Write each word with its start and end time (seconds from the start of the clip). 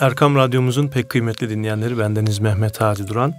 Erkam 0.00 0.36
Radyomuzun 0.36 0.88
pek 0.88 1.08
kıymetli 1.08 1.50
dinleyenleri 1.50 1.98
bendeniz 1.98 2.38
Mehmet 2.38 2.80
Hadi 2.80 3.08
Duran. 3.08 3.34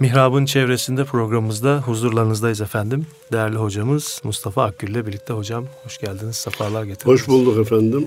Mihrab'ın 0.00 0.44
çevresinde 0.44 1.04
programımızda 1.04 1.82
huzurlarınızdayız 1.86 2.60
efendim. 2.60 3.06
Değerli 3.32 3.56
hocamız 3.56 4.20
Mustafa 4.24 4.64
Akgül 4.64 4.88
ile 4.88 5.06
birlikte 5.06 5.32
hocam 5.32 5.66
hoş 5.84 5.98
geldiniz, 5.98 6.36
sefalar 6.36 6.84
getirdiniz. 6.84 7.20
Hoş 7.20 7.28
bulduk 7.28 7.58
efendim. 7.58 8.06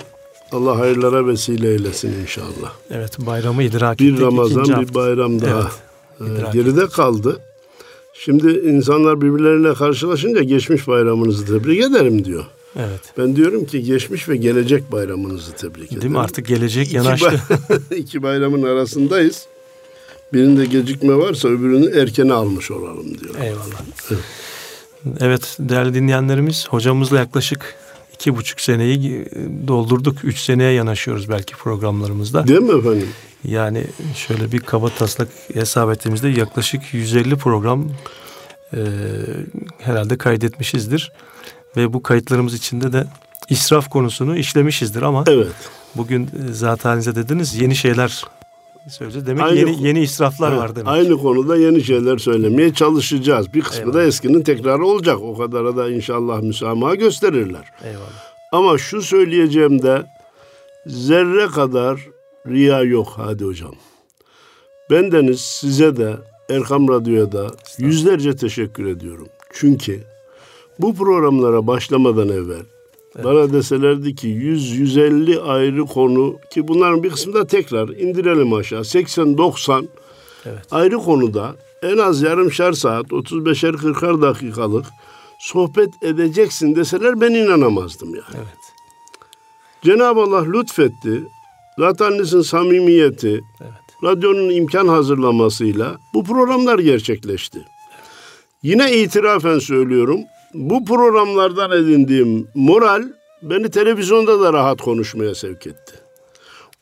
Allah 0.52 0.79
hayırlara 0.79 1.28
vesile 1.28 1.70
eylesin 1.70 2.21
inşallah. 2.21 2.74
Evet 2.92 3.17
bayramı 3.20 3.63
idrak 3.63 3.99
bir 3.99 4.06
ettik. 4.06 4.19
Bir 4.19 4.26
Ramazan 4.26 4.60
hafta. 4.60 4.81
bir 4.81 4.94
bayram 4.94 5.42
daha 5.42 5.72
evet, 6.22 6.47
e, 6.47 6.51
geride 6.53 6.81
ettik. 6.81 6.96
kaldı. 6.96 7.40
Şimdi 8.13 8.51
insanlar 8.51 9.22
birbirleriyle 9.22 9.74
karşılaşınca 9.74 10.44
geçmiş 10.44 10.88
bayramınızı 10.88 11.46
tebrik 11.46 11.83
ederim 11.83 12.26
diyor. 12.26 12.46
Evet. 12.76 13.01
Ben 13.17 13.35
diyorum 13.35 13.65
ki 13.65 13.83
geçmiş 13.83 14.29
ve 14.29 14.35
gelecek 14.35 14.92
bayramınızı 14.92 15.51
tebrik 15.51 15.85
ederim. 15.88 16.02
Değil 16.02 16.12
mi? 16.12 16.20
Artık 16.20 16.45
gelecek 16.48 16.94
yanaştı. 16.94 17.41
İki, 17.89 17.95
iki 18.02 18.23
bayramın 18.23 18.63
arasındayız. 18.63 19.45
Birinde 20.34 20.66
gecikme 20.66 21.17
varsa 21.17 21.47
öbürünü 21.47 21.99
erkene 21.99 22.34
almış 22.34 22.71
olalım 22.71 23.20
diyor. 23.20 23.35
Eyvallah. 23.41 23.81
Evet. 24.11 24.21
evet 25.20 25.57
değerli 25.59 25.94
dinleyenlerimiz 25.94 26.67
hocamızla 26.67 27.17
yaklaşık 27.17 27.75
iki 28.13 28.35
buçuk 28.35 28.61
seneyi 28.61 29.25
doldurduk. 29.67 30.23
Üç 30.23 30.39
seneye 30.39 30.72
yanaşıyoruz 30.72 31.30
belki 31.30 31.55
programlarımızda. 31.55 32.47
Değil 32.47 32.61
mi 32.61 32.80
efendim? 32.80 33.08
Yani 33.44 33.83
şöyle 34.16 34.52
bir 34.52 34.59
kaba 34.59 34.89
taslak 34.89 35.27
hesap 35.53 35.91
ettiğimizde 35.91 36.27
yaklaşık 36.27 36.94
150 36.94 37.35
program 37.35 37.91
e, 38.73 38.80
herhalde 39.80 40.17
kaydetmişizdir. 40.17 41.11
Ve 41.77 41.93
bu 41.93 42.03
kayıtlarımız 42.03 42.53
içinde 42.53 42.93
de 42.93 43.07
israf 43.49 43.89
konusunu 43.89 44.38
işlemişizdir 44.38 45.02
ama 45.02 45.23
evet. 45.27 45.48
bugün 45.95 46.30
zaten 46.52 46.89
halinize 46.89 47.16
dediniz 47.16 47.61
yeni 47.61 47.75
şeyler 47.75 48.23
söyleyeceğiz. 48.89 49.27
Demek 49.27 49.44
aynı, 49.44 49.59
yeni 49.59 49.88
yeni 49.88 49.99
israflar 49.99 50.52
var 50.52 50.75
demek. 50.75 50.88
Aynı 50.88 51.17
konuda 51.17 51.58
yeni 51.58 51.83
şeyler 51.83 52.17
söylemeye 52.17 52.73
çalışacağız. 52.73 53.53
Bir 53.53 53.61
kısmı 53.61 53.81
Eyvallah. 53.81 53.94
da 53.94 54.03
eskinin 54.03 54.42
tekrarı 54.42 54.86
olacak. 54.86 55.19
O 55.22 55.38
kadara 55.38 55.77
da 55.77 55.89
inşallah 55.89 56.42
müsamaha 56.42 56.95
gösterirler. 56.95 57.66
Eyvallah. 57.83 58.31
Ama 58.52 58.77
şu 58.77 59.02
söyleyeceğim 59.02 59.81
de 59.81 60.05
zerre 60.86 61.47
kadar 61.47 62.08
riya 62.47 62.83
yok 62.83 63.14
hadi 63.16 63.45
hocam. 63.45 63.75
Bendeniz 64.89 65.42
size 65.42 65.97
de 65.97 66.16
Erkam 66.49 66.88
Radyo'ya 66.88 67.31
da 67.31 67.47
yüzlerce 67.77 68.36
teşekkür 68.36 68.86
ediyorum. 68.86 69.27
Çünkü 69.53 70.03
bu 70.81 70.95
programlara 70.95 71.67
başlamadan 71.67 72.29
evvel 72.29 72.63
evet. 73.15 73.25
bana 73.25 73.53
deselerdi 73.53 74.15
ki 74.15 74.27
100-150 74.27 75.41
ayrı 75.41 75.85
konu 75.85 76.35
ki 76.53 76.67
bunların 76.67 77.03
bir 77.03 77.09
kısmı 77.09 77.33
da 77.33 77.47
tekrar 77.47 77.89
indirelim 77.89 78.53
aşağı 78.53 78.81
80-90 78.81 79.85
evet. 80.45 80.65
ayrı 80.71 80.97
konuda 80.97 81.55
en 81.83 81.97
az 81.97 82.21
yarımşar 82.21 82.73
saat 82.73 83.05
35'er 83.05 83.73
40'ar 83.73 84.21
dakikalık 84.21 84.85
sohbet 85.39 86.03
edeceksin 86.03 86.75
deseler 86.75 87.21
ben 87.21 87.31
inanamazdım 87.31 88.09
yani. 88.15 88.35
Evet. 88.35 88.61
Cenab-ı 89.81 90.21
Allah 90.21 90.43
lütfetti. 90.43 91.23
Zaten 91.77 92.23
samimiyeti, 92.23 93.41
evet. 93.61 93.71
radyonun 94.03 94.49
imkan 94.49 94.87
hazırlamasıyla 94.87 95.97
bu 96.13 96.23
programlar 96.23 96.79
gerçekleşti. 96.79 97.65
Yine 98.63 98.97
itirafen 98.97 99.59
söylüyorum. 99.59 100.19
Bu 100.53 100.85
programlardan 100.85 101.71
edindiğim 101.71 102.47
moral 102.55 103.03
beni 103.41 103.69
televizyonda 103.69 104.39
da 104.41 104.53
rahat 104.53 104.81
konuşmaya 104.81 105.35
sevk 105.35 105.67
etti. 105.67 105.93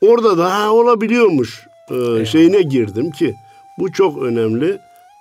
Orada 0.01 0.37
da 0.37 0.55
ha, 0.55 0.71
olabiliyormuş 0.71 1.67
e, 1.91 2.25
şeyine 2.25 2.61
girdim 2.61 3.11
ki 3.11 3.35
bu 3.77 3.91
çok 3.91 4.23
önemli. 4.23 4.79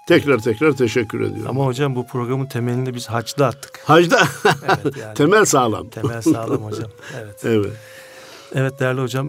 Tekrar 0.08 0.38
tekrar 0.38 0.72
teşekkür 0.72 1.20
ediyorum. 1.20 1.46
Ama 1.48 1.66
hocam 1.66 1.96
bu 1.96 2.06
programın 2.06 2.46
temelini 2.46 2.94
biz 2.94 3.06
hacda 3.06 3.46
attık. 3.46 3.80
Hacda? 3.84 4.18
evet, 4.64 4.96
yani. 5.02 5.14
Temel 5.14 5.44
sağlam. 5.44 5.88
Temel 5.88 6.22
sağlam 6.22 6.62
hocam. 6.62 6.90
Evet. 7.22 7.44
evet. 7.44 7.72
Evet 8.54 8.80
değerli 8.80 9.00
hocam 9.00 9.28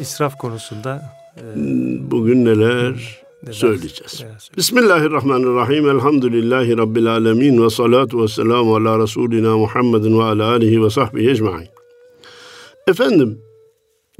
israf 0.00 0.38
konusunda 0.38 1.02
e, 1.36 1.42
bugün 2.10 2.44
neler 2.44 3.21
söyleyeceğiz. 3.50 4.24
Bismillahirrahmanirrahim. 4.56 5.90
Elhamdülillahi 5.90 6.78
Rabbil 6.78 7.06
alemin 7.06 7.64
ve 7.64 7.70
salatu 7.70 8.22
ve 8.22 8.28
selamu 8.28 8.76
ala 8.76 8.98
Resulina 8.98 9.56
Muhammedin 9.56 10.18
ve 10.18 10.22
ala 10.22 10.50
alihi 10.50 10.82
ve 10.82 10.90
sahbihi 10.90 11.30
ecmain. 11.30 11.68
Efendim, 12.86 13.38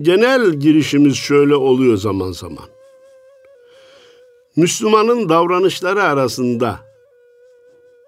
genel 0.00 0.52
girişimiz 0.52 1.16
şöyle 1.16 1.54
oluyor 1.54 1.96
zaman 1.96 2.32
zaman. 2.32 2.64
Müslümanın 4.56 5.28
davranışları 5.28 6.02
arasında 6.02 6.80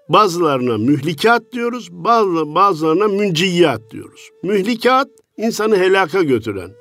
bazılarına 0.09 0.77
mühlikat 0.77 1.51
diyoruz, 1.51 1.87
bazı, 1.91 2.55
bazılarına 2.55 3.07
münciyat 3.07 3.81
diyoruz. 3.91 4.29
Mühlikat 4.43 5.07
insanı 5.37 5.77
helaka 5.77 6.23
götüren, 6.23 6.71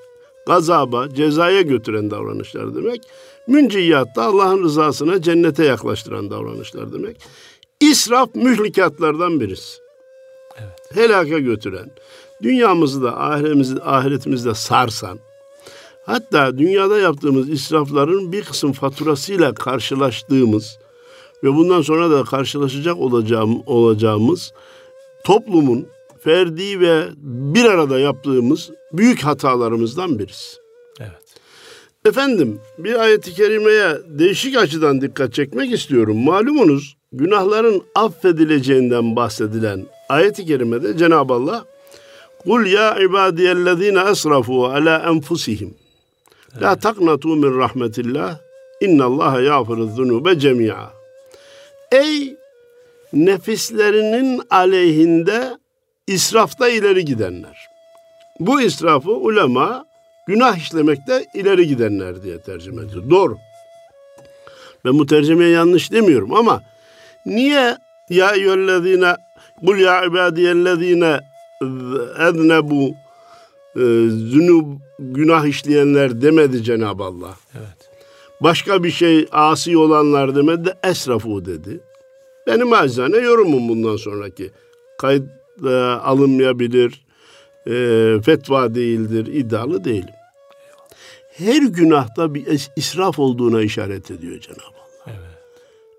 gazaba, 0.47 1.09
cezaya 1.09 1.63
götüren 1.63 2.11
davranışlar 2.11 2.75
demek. 2.75 3.01
Münciyat 3.47 4.17
da 4.17 4.23
Allah'ın 4.23 4.63
rızasına 4.63 5.23
cennete 5.23 5.65
yaklaştıran 5.65 6.31
davranışlar 6.31 6.93
demek. 6.93 7.17
İsraf 7.81 8.35
mühlikatlardan 8.35 9.41
birisi. 9.41 9.79
Evet. 10.59 10.91
Helaka 10.95 11.39
götüren, 11.39 11.91
dünyamızı 12.43 13.03
da 13.03 13.21
ahiretimizi, 13.21 13.83
ahiretimizde 13.83 14.55
sarsan, 14.55 15.19
hatta 16.07 16.59
dünyada 16.59 16.99
yaptığımız 16.99 17.51
israfların 17.51 18.33
bir 18.33 18.45
kısım 18.45 18.73
faturasıyla 18.73 19.55
karşılaştığımız 19.55 20.79
ve 21.43 21.55
bundan 21.55 21.83
sonra 21.83 22.11
da 22.11 22.25
karşılaşacak 22.25 22.97
olacağım, 22.97 23.63
olacağımız 23.67 24.53
toplumun 25.25 25.87
ferdi 26.21 26.81
ve 26.81 27.05
bir 27.19 27.65
arada 27.65 27.99
yaptığımız 27.99 28.71
büyük 28.93 29.25
hatalarımızdan 29.25 30.19
birisi. 30.19 30.64
Efendim 32.09 32.61
bir 32.79 33.01
ayeti 33.01 33.35
kerimeye 33.35 33.97
değişik 34.07 34.57
açıdan 34.57 35.01
dikkat 35.01 35.35
çekmek 35.35 35.73
istiyorum. 35.73 36.25
Malumunuz 36.25 36.97
günahların 37.13 37.83
affedileceğinden 37.95 39.17
bahsedilen 39.17 39.87
ayeti 40.09 40.47
kerimede 40.47 40.97
Cenab-ı 40.97 41.35
Allah 41.35 41.65
Kul 42.39 42.67
ya 42.67 42.99
ibadiyellezine 42.99 44.11
esrafu 44.11 44.67
ala 44.67 44.99
enfusihim 44.99 45.75
La 46.63 46.77
taknatu 46.77 47.29
min 47.29 47.59
rahmetillah 47.59 48.39
innallaha 48.81 49.41
yağfiru 49.41 49.87
zunube 49.87 50.39
cemi'a 50.39 50.93
Ey 51.93 52.37
nefislerinin 53.13 54.43
aleyhinde 54.51 55.59
israfta 56.07 56.69
ileri 56.69 57.05
gidenler. 57.05 57.57
Bu 58.41 58.61
israfı 58.61 59.11
ulema 59.11 59.87
günah 60.27 60.57
işlemekte 60.57 61.25
ileri 61.35 61.67
gidenler 61.67 62.23
diye 62.23 62.41
tercüme 62.41 62.83
ediyor. 62.83 63.11
Doğru. 63.11 63.39
Ben 64.85 64.99
bu 64.99 65.07
tercümeye 65.07 65.51
yanlış 65.51 65.93
demiyorum 65.93 66.35
ama 66.35 66.63
niye 67.27 67.77
ya 68.11 68.35
eyyühellezine 68.35 69.17
kul 69.67 69.79
ya 69.79 70.05
ibadiyellezine 70.05 71.21
ednebu 72.29 72.95
e, 73.77 73.83
zünub 74.09 74.67
günah 74.99 75.47
işleyenler 75.47 76.23
demedi 76.23 76.63
Cenab-ı 76.63 77.05
Allah. 77.05 77.35
Evet. 77.55 77.91
Başka 78.41 78.85
bir 78.85 78.91
şey 78.91 79.29
asi 79.33 79.77
olanlar 79.77 80.37
demedi 80.37 80.65
de 80.65 80.75
esrafu 80.83 81.45
dedi. 81.45 81.81
Benim 82.47 82.73
acizane 82.73 83.17
yorumum 83.17 83.69
bundan 83.69 83.97
sonraki. 83.97 84.51
Kayıt 84.99 85.29
e, 85.67 85.75
alınmayabilir, 85.79 87.04
e, 87.67 87.73
fetva 88.25 88.75
değildir, 88.75 89.27
iddialı 89.27 89.85
değilim. 89.85 90.15
Her 91.33 91.63
günahta 91.63 92.35
bir 92.35 92.47
israf 92.77 93.19
olduğuna 93.19 93.63
işaret 93.63 94.11
ediyor 94.11 94.41
Cenab-ı 94.41 94.63
Allah. 94.63 95.07
Evet. 95.07 95.39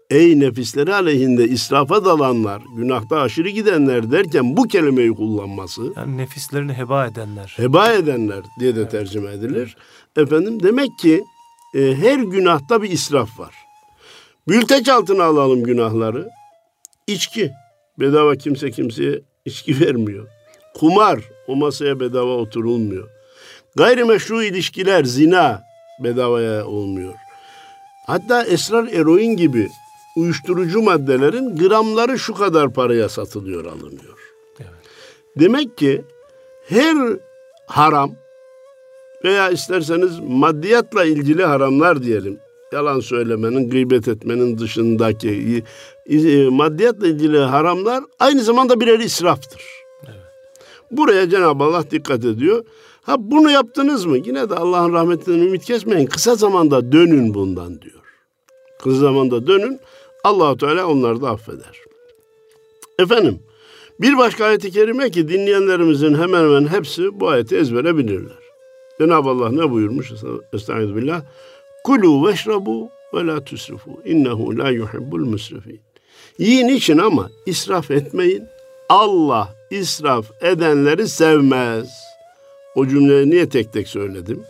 Ey 0.09 0.39
nefisleri 0.39 0.94
aleyhinde 0.94 1.44
israfa 1.44 2.06
dalanlar, 2.06 2.62
günahta 2.77 3.21
aşırı 3.21 3.50
gidenler 3.50 4.12
derken 4.12 4.57
bu 4.57 4.63
kelimeyi 4.63 5.13
kullanması. 5.13 5.81
Yani 5.95 6.17
nefislerini 6.17 6.73
heba 6.73 7.07
edenler. 7.07 7.53
Heba 7.57 7.91
edenler 7.91 8.44
diye 8.59 8.75
de 8.75 8.79
evet. 8.79 8.91
tercüme 8.91 9.31
edilir. 9.31 9.77
Evet. 10.17 10.27
Efendim 10.27 10.63
demek 10.63 11.00
ki 11.00 11.23
e, 11.75 11.95
her 11.95 12.19
günahta 12.19 12.81
bir 12.83 12.89
israf 12.89 13.39
var. 13.39 13.56
Bülteç 14.47 14.89
altına 14.89 15.23
alalım 15.23 15.63
günahları. 15.63 16.29
İçki. 17.07 17.51
Bedava 18.00 18.35
kimse 18.35 18.71
kimseye 18.71 19.21
içki 19.45 19.79
vermiyor. 19.79 20.27
Kumar, 20.80 21.19
o 21.48 21.56
masaya 21.56 22.00
bedava 22.00 22.31
oturulmuyor. 22.31 23.10
Gayrimeşru 23.75 24.44
ilişkiler, 24.44 25.04
zina 25.04 25.63
bedavaya 26.04 26.66
olmuyor. 26.66 27.13
Hatta 28.07 28.44
esrar 28.44 28.88
eroin 28.88 29.38
gibi 29.38 29.69
uyuşturucu 30.18 30.81
maddelerin 30.81 31.56
gramları 31.56 32.19
şu 32.19 32.33
kadar 32.33 32.74
paraya 32.74 33.10
satılıyor, 33.10 33.66
alınıyor. 33.66 34.19
Evet. 34.60 34.69
Demek 35.39 35.77
ki 35.77 36.01
her 36.68 36.95
haram 37.68 38.12
veya 39.24 39.50
isterseniz 39.50 40.19
maddiyatla 40.19 41.06
ilgili 41.06 41.44
haramlar 41.45 42.04
diyelim. 42.04 42.39
Yalan 42.74 43.00
söylemenin, 43.00 43.69
gıybet 43.69 44.07
etmenin 44.07 44.57
dışındaki 44.57 45.63
maddiyatla 46.50 47.07
ilgili 47.07 47.38
haramlar 47.38 48.04
aynı 48.19 48.44
zamanda 48.44 48.80
birer 48.80 49.00
israftır. 49.00 49.84
Buraya 50.91 51.29
Cenab-ı 51.29 51.63
Allah 51.63 51.91
dikkat 51.91 52.25
ediyor. 52.25 52.65
Ha 53.01 53.15
bunu 53.19 53.51
yaptınız 53.51 54.05
mı? 54.05 54.17
Yine 54.17 54.49
de 54.49 54.55
Allah'ın 54.55 54.93
rahmetinden 54.93 55.39
ümit 55.39 55.65
kesmeyin. 55.65 56.05
Kısa 56.05 56.35
zamanda 56.35 56.91
dönün 56.91 57.33
bundan 57.33 57.81
diyor. 57.81 58.03
Kısa 58.83 58.95
zamanda 58.95 59.47
dönün. 59.47 59.79
allah 60.23 60.57
Teala 60.57 60.87
onları 60.87 61.21
da 61.21 61.29
affeder. 61.29 61.81
Efendim 62.99 63.39
bir 64.01 64.17
başka 64.17 64.45
ayet-i 64.45 64.71
kerime 64.71 65.09
ki 65.09 65.27
dinleyenlerimizin 65.27 66.13
hemen 66.13 66.43
hemen 66.43 66.67
hepsi 66.67 67.19
bu 67.19 67.29
ayeti 67.29 67.57
ezbere 67.57 67.97
bilirler. 67.97 68.45
Cenab-ı 68.97 69.29
Allah 69.29 69.51
ne 69.51 69.71
buyurmuş? 69.71 70.11
Estağfirullah. 70.53 71.21
Kulu 71.83 72.27
veşrabu 72.27 72.89
ve 73.13 73.27
la 73.27 73.43
tusrifu. 73.43 73.91
İnnehu 74.05 74.57
la 74.57 74.69
yuhibbul 74.69 75.25
musrifin. 75.25 75.79
Yiyin 76.38 76.67
için 76.67 76.97
ama 76.97 77.29
israf 77.45 77.91
etmeyin. 77.91 78.43
Allah 78.89 79.54
israf 79.71 80.25
edenleri 80.41 81.07
sevmez. 81.07 81.89
O 82.75 82.88
cümleyi 82.88 83.29
niye 83.29 83.50
tek 83.50 83.73
tek 83.73 83.88
söyledim? 83.88 84.44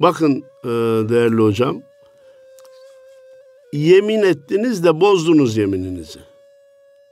Bakın 0.00 0.44
e, 0.64 0.68
değerli 1.08 1.42
hocam. 1.42 1.82
Yemin 3.72 4.22
ettiniz 4.22 4.84
de 4.84 5.00
bozdunuz 5.00 5.56
yemininizi. 5.56 6.18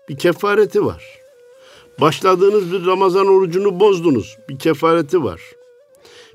Bir 0.09 0.17
kefareti 0.17 0.85
var. 0.85 1.05
Başladığınız 2.01 2.73
bir 2.73 2.87
Ramazan 2.87 3.27
orucunu 3.27 3.81
bozdunuz. 3.81 4.37
Bir 4.49 4.59
kefareti 4.59 5.25
var. 5.25 5.41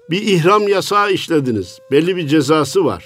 Bir 0.09 0.21
ihram 0.21 0.67
yasağı 0.67 1.11
işlediniz. 1.11 1.79
Belli 1.91 2.15
bir 2.15 2.27
cezası 2.27 2.85
var. 2.85 3.05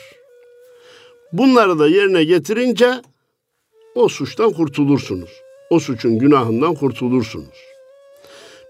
Bunları 1.34 1.80
da 1.80 1.88
yerine 1.88 2.24
getirince 2.24 3.02
o 3.96 4.08
suçtan 4.08 4.52
kurtulursunuz. 4.52 5.30
O 5.72 5.80
suçun 5.80 6.20
günahından 6.20 6.76
kurtulursunuz. 6.76 7.66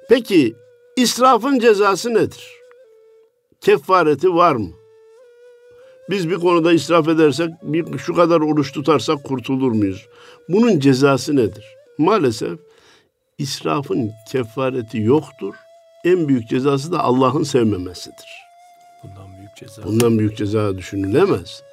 Peki 0.09 0.55
israfın 0.97 1.59
cezası 1.59 2.13
nedir? 2.13 2.47
Kefareti 3.61 4.35
var 4.35 4.55
mı? 4.55 4.69
Biz 6.09 6.29
bir 6.29 6.35
konuda 6.35 6.73
israf 6.73 7.07
edersek, 7.07 7.49
bir, 7.63 7.97
şu 7.97 8.15
kadar 8.15 8.41
oruç 8.41 8.71
tutarsak 8.71 9.23
kurtulur 9.23 9.71
muyuz? 9.71 10.07
Bunun 10.49 10.79
cezası 10.79 11.35
nedir? 11.35 11.65
Maalesef 11.97 12.59
israfın 13.37 14.11
kefareti 14.31 15.01
yoktur. 15.01 15.55
En 16.05 16.27
büyük 16.27 16.49
cezası 16.49 16.91
da 16.91 16.99
Allah'ın 16.99 17.43
sevmemesidir. 17.43 18.41
Bundan 19.03 19.37
büyük 19.37 19.55
ceza. 19.55 19.83
Bundan 19.83 20.19
büyük 20.19 20.37
ceza 20.37 20.77
düşünülemez. 20.77 21.63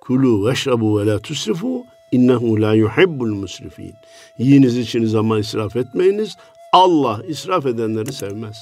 Kulu 0.00 0.48
veşrabu 0.48 1.00
ve 1.00 1.06
la 1.06 1.18
tusrifu 1.18 1.84
innehu 2.14 2.60
la 2.60 2.74
yuhibbul 2.74 3.34
musrifin. 3.34 3.94
Yiyiniz 4.38 4.78
içiniz 4.78 5.14
ama 5.14 5.38
israf 5.38 5.76
etmeyiniz. 5.76 6.36
Allah 6.72 7.20
israf 7.28 7.66
edenleri 7.66 8.12
sevmez. 8.12 8.56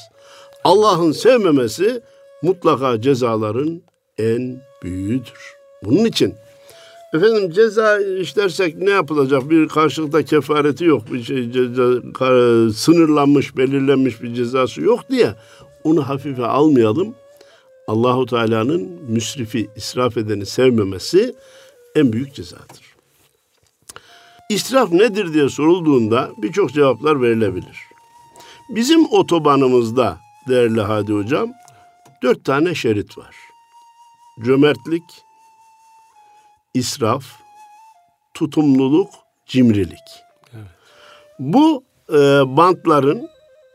Allah'ın 0.64 1.12
sevmemesi 1.12 2.00
mutlaka 2.42 3.00
cezaların 3.00 3.82
en 4.18 4.56
büyüğüdür. 4.82 5.54
Bunun 5.84 6.04
için 6.04 6.34
Efendim 7.14 7.50
ceza 7.50 8.00
işlersek 8.00 8.78
ne 8.78 8.90
yapılacak? 8.90 9.50
Bir 9.50 9.68
karşılıkta 9.68 10.22
kefareti 10.22 10.84
yok. 10.84 11.12
Bir 11.12 11.22
şey 11.22 11.50
ceza, 11.50 11.82
sınırlanmış, 12.72 13.56
belirlenmiş 13.56 14.22
bir 14.22 14.34
cezası 14.34 14.82
yok 14.82 15.00
diye 15.10 15.34
onu 15.84 16.08
hafife 16.08 16.46
almayalım. 16.46 17.14
Allahu 17.88 18.26
Teala'nın 18.26 18.82
müsrifi, 19.08 19.68
israf 19.76 20.16
edeni 20.16 20.46
sevmemesi 20.46 21.34
en 21.94 22.12
büyük 22.12 22.34
cezadır. 22.34 22.91
İsraf 24.52 24.92
nedir 24.92 25.34
diye 25.34 25.48
sorulduğunda 25.48 26.30
birçok 26.38 26.72
cevaplar 26.72 27.22
verilebilir. 27.22 27.78
Bizim 28.68 29.04
otobanımızda 29.12 30.18
değerli 30.48 30.80
Hadi 30.80 31.12
Hocam 31.12 31.52
dört 32.22 32.44
tane 32.44 32.74
şerit 32.74 33.18
var. 33.18 33.36
Cömertlik, 34.44 35.02
israf, 36.74 37.24
tutumluluk, 38.34 39.10
cimrilik. 39.46 40.22
Evet. 40.54 40.66
Bu 41.38 41.84
e, 42.08 42.16
bantların, 42.56 43.28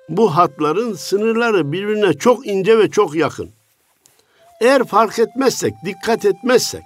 bu 0.09 0.35
hatların 0.35 0.93
sınırları 0.93 1.71
birbirine 1.71 2.13
çok 2.13 2.47
ince 2.47 2.77
ve 2.77 2.89
çok 2.89 3.15
yakın. 3.15 3.49
Eğer 4.61 4.83
fark 4.83 5.19
etmezsek, 5.19 5.73
dikkat 5.85 6.25
etmezsek, 6.25 6.83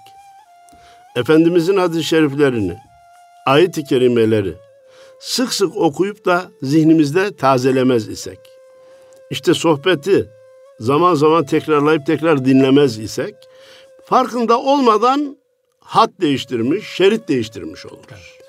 Efendimizin 1.16 1.78
hadis-i 1.78 2.04
şeriflerini, 2.04 2.78
ayet-i 3.46 3.84
kerimeleri 3.84 4.54
sık 5.20 5.54
sık 5.54 5.78
okuyup 5.78 6.26
da 6.26 6.52
zihnimizde 6.62 7.36
tazelemez 7.36 8.08
isek, 8.08 8.40
işte 9.30 9.54
sohbeti 9.54 10.30
zaman 10.80 11.16
zaman 11.16 11.46
tekrarlayıp 11.46 12.06
tekrar 12.06 12.46
dinlemez 12.46 13.00
isek, 13.00 13.36
farkında 14.06 14.60
olmadan 14.60 15.38
hat 15.80 16.10
değiştirmiş, 16.22 16.88
şerit 16.88 17.28
değiştirmiş 17.28 17.86
oluruz. 17.86 18.40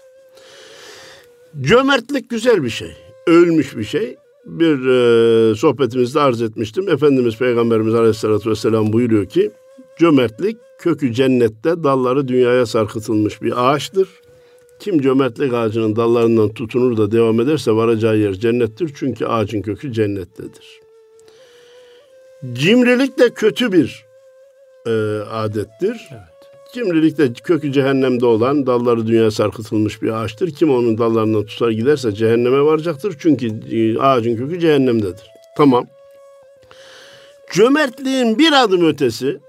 Cömertlik 1.60 2.30
güzel 2.30 2.62
bir 2.62 2.70
şey, 2.70 2.96
övülmüş 3.26 3.76
bir 3.76 3.84
şey. 3.84 4.16
Bir 4.44 4.86
e, 4.88 5.54
sohbetimizde 5.54 6.20
arz 6.20 6.42
etmiştim. 6.42 6.88
Efendimiz 6.88 7.36
Peygamberimiz 7.38 7.94
Aleyhisselatü 7.94 8.50
Vesselam 8.50 8.92
buyuruyor 8.92 9.26
ki, 9.26 9.50
cömertlik 9.98 10.56
kökü 10.78 11.12
cennette, 11.14 11.84
dalları 11.84 12.28
dünyaya 12.28 12.66
sarkıtılmış 12.66 13.42
bir 13.42 13.70
ağaçtır. 13.70 14.08
Kim 14.82 15.00
cömertlik 15.00 15.54
ağacının 15.54 15.96
dallarından 15.96 16.48
tutunur 16.54 16.96
da 16.96 17.12
devam 17.12 17.40
ederse 17.40 17.72
varacağı 17.72 18.18
yer 18.18 18.32
cennettir. 18.32 18.90
Çünkü 18.94 19.26
ağacın 19.26 19.62
kökü 19.62 19.92
cennettedir. 19.92 20.80
Cimrilik 22.52 23.18
de 23.18 23.30
kötü 23.30 23.72
bir 23.72 24.04
e, 24.86 24.90
adettir. 25.30 26.08
Evet. 26.10 26.32
Cimrilik 26.74 27.18
de 27.18 27.32
kökü 27.32 27.72
cehennemde 27.72 28.26
olan, 28.26 28.66
dalları 28.66 29.06
dünya 29.06 29.30
sarkıtılmış 29.30 30.02
bir 30.02 30.08
ağaçtır. 30.08 30.50
Kim 30.50 30.70
onun 30.70 30.98
dallarından 30.98 31.46
tutar 31.46 31.70
giderse 31.70 32.12
cehenneme 32.12 32.60
varacaktır. 32.60 33.16
Çünkü 33.18 33.46
e, 33.46 33.98
ağacın 33.98 34.36
kökü 34.36 34.60
cehennemdedir. 34.60 35.26
Tamam. 35.56 35.86
Cömertliğin 37.52 38.38
bir 38.38 38.62
adım 38.62 38.86
ötesi, 38.86 39.40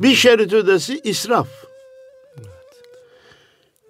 bir 0.00 0.14
şerit 0.14 0.52
ötesi 0.52 1.00
israf. 1.04 1.67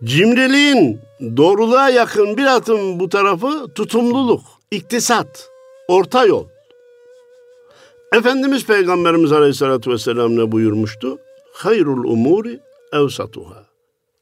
Cimriliğin 0.05 1.01
doğruluğa 1.37 1.91
yakın 1.91 2.37
bir 2.37 2.57
adım 2.57 3.01
bu 3.01 3.09
tarafı 3.09 3.69
tutumluluk, 3.75 4.43
iktisat, 4.71 5.51
orta 5.89 6.27
yol. 6.27 6.47
Efendimiz 8.13 8.67
Peygamberimiz 8.67 9.33
Aleyhisselatü 9.33 9.91
Vesselam 9.91 10.37
ne 10.37 10.53
buyurmuştu? 10.53 11.19
hayrul 11.53 12.05
umuri 12.05 12.61
evsatuha. 12.93 13.65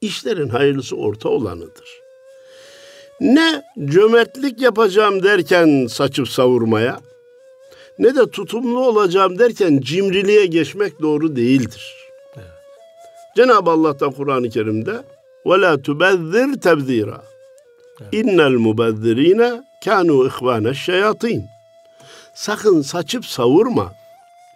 İşlerin 0.00 0.48
hayırlısı 0.48 0.96
orta 0.96 1.28
olanıdır. 1.28 2.00
Ne 3.20 3.62
cömertlik 3.84 4.60
yapacağım 4.60 5.22
derken 5.22 5.86
saçıp 5.86 6.28
savurmaya, 6.28 7.00
ne 7.98 8.16
de 8.16 8.30
tutumlu 8.30 8.80
olacağım 8.86 9.38
derken 9.38 9.80
cimriliğe 9.80 10.46
geçmek 10.46 11.02
doğru 11.02 11.36
değildir. 11.36 11.94
Evet. 12.36 12.46
Cenab-ı 13.36 13.70
Allah 13.70 14.00
da 14.00 14.10
Kur'an-ı 14.10 14.50
Kerim'de 14.50 15.02
ve 15.46 15.60
la 15.60 15.82
tubezzir 15.82 16.60
tebzira. 16.60 17.22
İnnel 18.12 18.50
mubezzirine 18.50 19.62
kanu 19.84 20.26
ihvane 20.26 20.74
şeyatin. 20.74 21.44
Sakın 22.34 22.82
saçıp 22.82 23.26
savurma. 23.26 23.92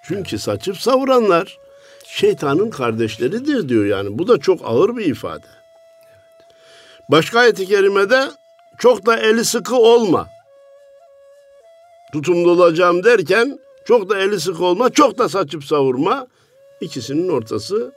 Çünkü 0.05 0.39
saçıp 0.39 0.77
savuranlar 0.77 1.59
şeytanın 2.07 2.71
kardeşleridir 2.71 3.69
diyor 3.69 3.85
yani. 3.85 4.19
Bu 4.19 4.29
da 4.29 4.39
çok 4.39 4.61
ağır 4.65 4.97
bir 4.97 5.07
ifade. 5.07 5.47
Başka 7.09 7.41
ayet-i 7.41 7.67
kerimede 7.67 8.31
çok 8.79 9.07
da 9.07 9.17
eli 9.17 9.45
sıkı 9.45 9.77
olma. 9.77 10.29
Tutumlu 12.13 12.51
olacağım 12.51 13.05
derken 13.05 13.59
çok 13.85 14.11
da 14.11 14.19
eli 14.19 14.41
sıkı 14.41 14.65
olma, 14.65 14.91
çok 14.91 15.19
da 15.19 15.29
saçıp 15.29 15.65
savurma. 15.65 16.27
İkisinin 16.81 17.29
ortası 17.29 17.93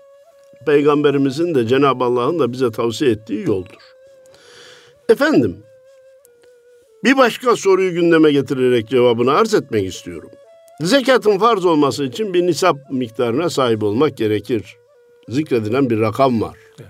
Peygamberimizin 0.65 1.55
de 1.55 1.67
Cenab-ı 1.67 2.03
Allah'ın 2.03 2.39
da 2.39 2.51
bize 2.51 2.71
tavsiye 2.71 3.11
ettiği 3.11 3.47
yoldur. 3.47 3.81
Efendim, 5.09 5.57
bir 7.03 7.17
başka 7.17 7.55
soruyu 7.55 7.93
gündeme 7.93 8.31
getirerek 8.31 8.89
cevabını 8.89 9.31
arz 9.31 9.53
etmek 9.53 9.87
istiyorum. 9.87 10.29
Zekatın 10.81 11.37
farz 11.37 11.65
olması 11.65 12.03
için 12.03 12.33
bir 12.33 12.47
nisap 12.47 12.77
miktarına 12.91 13.49
sahip 13.49 13.83
olmak 13.83 14.17
gerekir. 14.17 14.77
Zikredilen 15.29 15.89
bir 15.89 15.99
rakam 15.99 16.41
var. 16.41 16.57
Evet. 16.79 16.89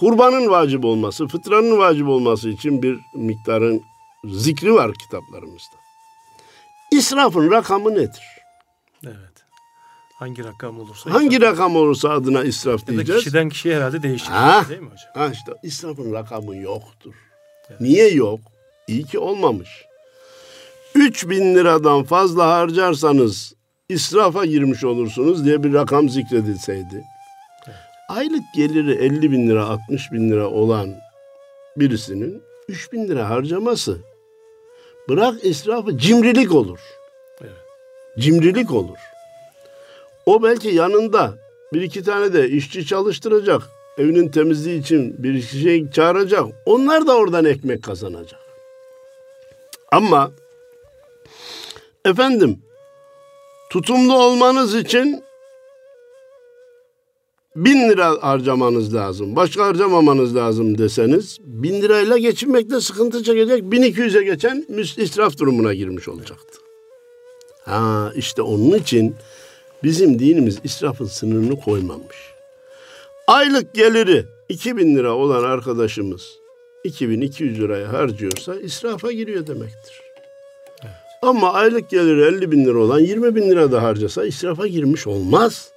Kurbanın 0.00 0.50
vacip 0.50 0.84
olması, 0.84 1.26
fıtranın 1.26 1.78
vacip 1.78 2.08
olması 2.08 2.48
için 2.48 2.82
bir 2.82 2.98
miktarın 3.14 3.82
zikri 4.24 4.74
var 4.74 4.92
kitaplarımızda. 4.94 5.76
İsrafın 6.92 7.50
rakamı 7.50 7.94
nedir? 7.94 8.24
Evet. 9.06 9.29
Hangi 10.20 10.44
rakam 10.44 10.80
olursa. 10.80 11.14
Hangi 11.14 11.36
israf. 11.36 11.52
rakam 11.52 11.76
olursa 11.76 12.10
adına 12.10 12.44
israf 12.44 12.80
Ya 12.88 12.94
diyeceğiz. 12.94 13.24
kişiden 13.24 13.48
kişiye 13.48 13.76
herhalde 13.76 14.02
değişir. 14.02 14.26
Ha? 14.26 14.64
Değil 14.68 14.80
mi 14.80 14.86
hocam? 14.86 15.10
Ha 15.14 15.32
işte 15.32 15.52
israfın 15.62 16.12
rakamı 16.12 16.56
yoktur. 16.56 17.14
Niye 17.80 18.08
yok? 18.08 18.40
İyi 18.88 19.04
ki 19.04 19.18
olmamış. 19.18 19.68
3000 20.94 21.54
liradan 21.54 22.04
fazla 22.04 22.48
harcarsanız 22.48 23.54
israfa 23.88 24.44
girmiş 24.46 24.84
olursunuz 24.84 25.44
diye 25.44 25.62
bir 25.62 25.74
rakam 25.74 26.08
zikredilseydi. 26.08 27.04
Aylık 28.08 28.42
geliri 28.56 28.92
50 28.92 29.32
bin 29.32 29.48
lira 29.48 29.64
60 29.66 30.12
bin 30.12 30.30
lira 30.30 30.48
olan 30.48 30.94
birisinin 31.76 32.42
3 32.68 32.92
bin 32.92 33.08
lira 33.08 33.28
harcaması 33.30 33.98
bırak 35.08 35.44
israfı 35.44 35.98
cimrilik 35.98 36.54
olur. 36.54 36.80
Evet. 37.40 37.52
Cimrilik 38.18 38.70
olur. 38.72 38.98
O 40.30 40.42
belki 40.42 40.68
yanında 40.68 41.34
bir 41.72 41.82
iki 41.82 42.02
tane 42.02 42.32
de 42.32 42.48
işçi 42.48 42.86
çalıştıracak. 42.86 43.62
Evinin 43.98 44.28
temizliği 44.28 44.80
için 44.80 45.22
bir 45.22 45.42
şey 45.42 45.90
çağıracak. 45.90 46.44
Onlar 46.66 47.06
da 47.06 47.16
oradan 47.16 47.44
ekmek 47.44 47.82
kazanacak. 47.82 48.40
Ama 49.92 50.30
efendim 52.04 52.58
tutumlu 53.70 54.18
olmanız 54.18 54.74
için 54.74 55.24
bin 57.56 57.88
lira 57.88 58.22
harcamanız 58.22 58.94
lazım. 58.94 59.36
Başka 59.36 59.66
harcamamanız 59.66 60.36
lazım 60.36 60.78
deseniz 60.78 61.38
bin 61.40 61.82
lirayla 61.82 62.18
geçinmekte 62.18 62.80
sıkıntı 62.80 63.22
çekecek. 63.22 63.62
1200'e 63.62 64.22
geçen 64.22 64.66
israf 64.96 65.38
durumuna 65.38 65.74
girmiş 65.74 66.08
olacaktı. 66.08 66.58
Ha 67.64 68.12
işte 68.16 68.42
onun 68.42 68.78
için 68.78 69.16
bizim 69.82 70.18
dinimiz 70.18 70.58
israfın 70.64 71.04
sınırını 71.04 71.60
koymamış. 71.60 72.16
Aylık 73.26 73.74
geliri 73.74 74.24
2000 74.48 74.96
lira 74.96 75.12
olan 75.12 75.44
arkadaşımız 75.44 76.22
2200 76.84 77.60
liraya 77.60 77.92
harcıyorsa 77.92 78.54
israfa 78.54 79.12
giriyor 79.12 79.46
demektir. 79.46 80.02
Ama 81.22 81.52
aylık 81.52 81.90
geliri 81.90 82.36
50 82.36 82.50
bin 82.52 82.64
lira 82.64 82.78
olan 82.78 83.00
20 83.00 83.34
bin 83.34 83.50
lira 83.50 83.72
da 83.72 83.82
harcasa 83.82 84.24
israfa 84.24 84.66
girmiş 84.66 85.06
olmaz. 85.06 85.72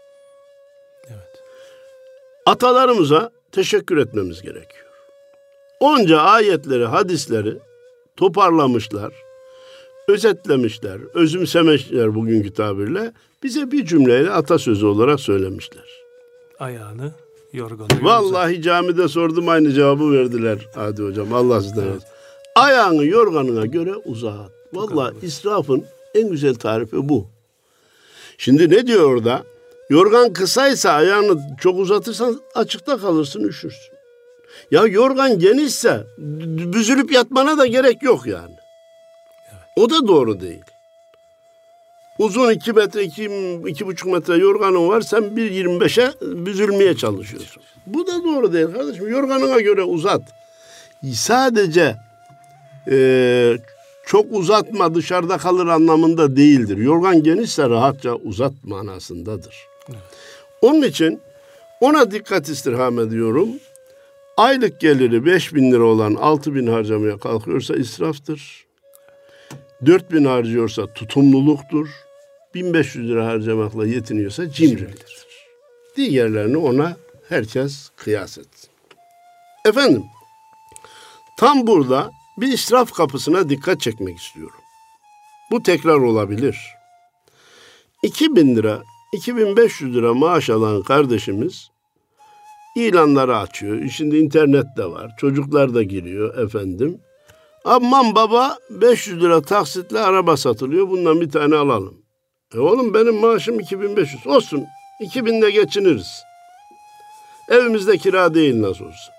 Evet. 1.07 1.43
Atalarımıza 2.45 3.31
teşekkür 3.51 3.97
etmemiz 3.97 4.41
gerekiyor. 4.41 4.85
Onca 5.79 6.21
ayetleri, 6.21 6.85
hadisleri 6.85 7.57
toparlamışlar, 8.17 9.13
özetlemişler, 10.07 10.99
özümsemişler 11.13 12.15
bugünkü 12.15 12.53
tabirle. 12.53 13.13
Bize 13.43 13.71
bir 13.71 13.85
cümleyle 13.85 14.31
atasözü 14.31 14.85
olarak 14.85 15.19
söylemişler. 15.19 15.85
Ayağını 16.59 17.11
yorganı 17.53 17.87
uzat. 17.87 18.03
Vallahi 18.03 18.61
camide 18.61 19.07
sordum 19.07 19.49
aynı 19.49 19.71
cevabı 19.71 20.11
verdiler 20.11 20.67
Hadi 20.75 21.03
hocam. 21.03 21.33
Allah 21.33 21.61
sizden 21.61 21.87
olsun. 21.87 22.03
Ayağını 22.55 23.05
yorganına 23.05 23.65
göre 23.65 23.95
uzat. 23.95 24.51
Vallahi 24.73 25.15
israfın 25.21 25.85
en 26.15 26.29
güzel 26.29 26.55
tarifi 26.55 27.09
bu. 27.09 27.27
Şimdi 28.37 28.69
ne 28.69 28.87
diyor 28.87 29.11
orada? 29.11 29.43
Yorgan 29.89 30.33
kısaysa 30.33 30.91
ayağını 30.91 31.41
çok 31.59 31.79
uzatırsan 31.79 32.41
açıkta 32.55 32.97
kalırsın 32.97 33.43
üşürsün. 33.43 33.93
Ya 34.71 34.85
yorgan 34.85 35.39
genişse 35.39 36.07
büzülüp 36.73 37.11
yatmana 37.11 37.57
da 37.57 37.65
gerek 37.65 38.03
yok 38.03 38.27
yani. 38.27 38.55
O 39.75 39.89
da 39.89 40.07
doğru 40.07 40.41
değil. 40.41 40.63
Uzun 42.19 42.51
iki 42.51 42.73
metre, 42.73 43.03
iki, 43.03 43.23
iki 43.67 43.87
buçuk 43.87 44.13
metre 44.13 44.37
yorganın 44.37 44.87
var. 44.87 45.01
Sen 45.01 45.35
bir 45.35 45.51
25'e 45.51 46.13
büzülmeye 46.45 46.95
çalışıyorsun. 46.97 47.63
Bu 47.85 48.07
da 48.07 48.23
doğru 48.23 48.53
değil 48.53 48.67
kardeşim. 48.73 49.07
Yorganına 49.07 49.59
göre 49.59 49.83
uzat. 49.83 50.21
Sadece 51.13 51.95
eee, 52.87 53.57
çok 54.05 54.25
uzatma 54.31 54.95
dışarıda 54.95 55.37
kalır 55.37 55.67
anlamında 55.67 56.35
değildir. 56.35 56.77
Yorgan 56.77 57.23
genişse 57.23 57.69
rahatça 57.69 58.15
uzat 58.15 58.53
manasındadır. 58.63 59.55
Onun 60.61 60.81
için 60.81 61.21
ona 61.81 62.11
dikkat 62.11 62.49
istirham 62.49 62.99
ediyorum. 62.99 63.49
Aylık 64.37 64.79
geliri 64.79 65.25
5 65.25 65.53
bin 65.53 65.71
lira 65.71 65.83
olan 65.83 66.15
6 66.15 66.55
bin 66.55 66.67
harcamaya 66.67 67.17
kalkıyorsa 67.17 67.75
israftır. 67.75 68.65
4 69.85 70.11
bin 70.11 70.25
harcıyorsa 70.25 70.93
tutumluluktur. 70.93 71.87
1500 72.53 73.09
lira 73.09 73.25
harcamakla 73.27 73.87
yetiniyorsa 73.87 74.51
cimriliktir. 74.51 75.25
Diğerlerini 75.97 76.57
ona 76.57 76.97
herkes 77.29 77.89
kıyas 77.95 78.37
etsin. 78.37 78.69
Efendim, 79.65 80.03
tam 81.37 81.67
burada 81.67 82.11
bir 82.37 82.47
israf 82.47 82.91
kapısına 82.91 83.49
dikkat 83.49 83.81
çekmek 83.81 84.17
istiyorum. 84.17 84.59
Bu 85.51 85.63
tekrar 85.63 85.97
olabilir. 85.97 86.57
2000 88.03 88.55
lira, 88.55 88.83
2500 89.13 89.95
lira 89.95 90.13
maaş 90.13 90.49
alan 90.49 90.81
kardeşimiz 90.81 91.69
ilanları 92.75 93.37
açıyor. 93.37 93.89
Şimdi 93.89 94.17
internet 94.17 94.65
de 94.77 94.85
var. 94.85 95.11
Çocuklar 95.17 95.73
da 95.73 95.83
giriyor 95.83 96.37
efendim. 96.37 96.99
Aman 97.65 98.15
baba 98.15 98.57
500 98.69 99.21
lira 99.21 99.41
taksitle 99.41 99.99
araba 99.99 100.37
satılıyor. 100.37 100.89
Bundan 100.89 101.21
bir 101.21 101.31
tane 101.31 101.55
alalım. 101.55 101.97
E 102.55 102.59
oğlum 102.59 102.93
benim 102.93 103.15
maaşım 103.15 103.59
2500. 103.59 104.27
Olsun. 104.27 104.65
2000'de 105.01 105.51
geçiniriz. 105.51 106.23
Evimizde 107.49 107.97
kira 107.97 108.33
değil 108.33 108.61
nasıl 108.61 108.85
olsa. 108.85 109.13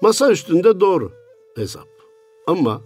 Masa 0.00 0.30
üstünde 0.30 0.80
doğru 0.80 1.12
hesap. 1.56 1.86
Ama 2.46 2.80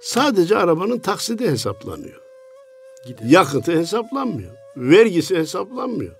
sadece 0.00 0.56
arabanın 0.56 0.98
taksidi 0.98 1.50
hesaplanıyor. 1.50 2.20
Gider. 3.06 3.24
Yakıtı 3.24 3.72
hesaplanmıyor. 3.72 4.50
Vergisi 4.76 5.36
hesaplanmıyor. 5.36 6.14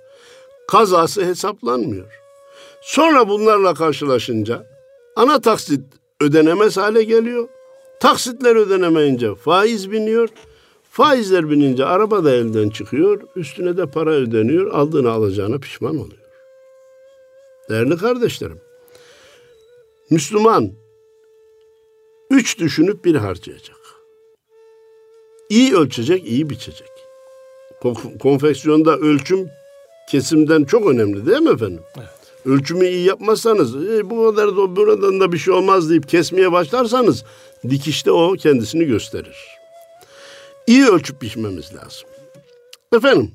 Kazası 0.68 1.24
hesaplanmıyor. 1.24 2.20
Sonra 2.82 3.28
bunlarla 3.28 3.74
karşılaşınca 3.74 4.66
ana 5.16 5.40
taksit 5.40 5.80
ödenemez 6.20 6.76
hale 6.76 7.02
geliyor. 7.02 7.48
Taksitler 8.00 8.56
ödenemeyince 8.56 9.34
faiz 9.34 9.90
biniyor. 9.90 10.28
Faizler 10.90 11.50
binince 11.50 11.84
araba 11.84 12.24
da 12.24 12.30
elden 12.34 12.68
çıkıyor. 12.68 13.20
Üstüne 13.36 13.76
de 13.76 13.86
para 13.86 14.10
ödeniyor. 14.10 14.70
Aldığını 14.74 15.10
alacağına 15.10 15.58
pişman 15.58 15.96
oluyor. 15.98 16.22
Değerli 17.70 17.96
kardeşlerim. 17.96 18.60
Müslüman 20.10 20.72
üç 22.30 22.58
düşünüp 22.58 23.04
bir 23.04 23.14
harcayacak. 23.14 23.76
İyi 25.48 25.74
ölçecek, 25.76 26.24
iyi 26.28 26.50
biçecek. 26.50 26.90
Kon- 27.82 28.18
Konfeksiyonda 28.22 28.96
ölçüm 28.96 29.48
kesimden 30.10 30.64
çok 30.64 30.86
önemli 30.90 31.26
değil 31.26 31.40
mi 31.40 31.50
efendim? 31.50 31.82
Evet. 31.96 32.23
Ölçümü 32.44 32.86
iyi 32.88 33.04
yapmazsanız 33.06 33.76
"E, 33.76 34.10
bu 34.10 34.24
kadar 34.30 34.48
da 34.56 34.76
buradan 34.76 35.20
da 35.20 35.32
bir 35.32 35.38
şey 35.38 35.54
olmaz 35.54 35.90
deyip 35.90 36.08
kesmeye 36.08 36.52
başlarsanız 36.52 37.24
dikişte 37.70 38.10
o 38.10 38.32
kendisini 38.32 38.84
gösterir. 38.84 39.36
İyi 40.66 40.86
ölçüp 40.86 41.22
biçmemiz 41.22 41.74
lazım. 41.74 42.08
Efendim 42.96 43.30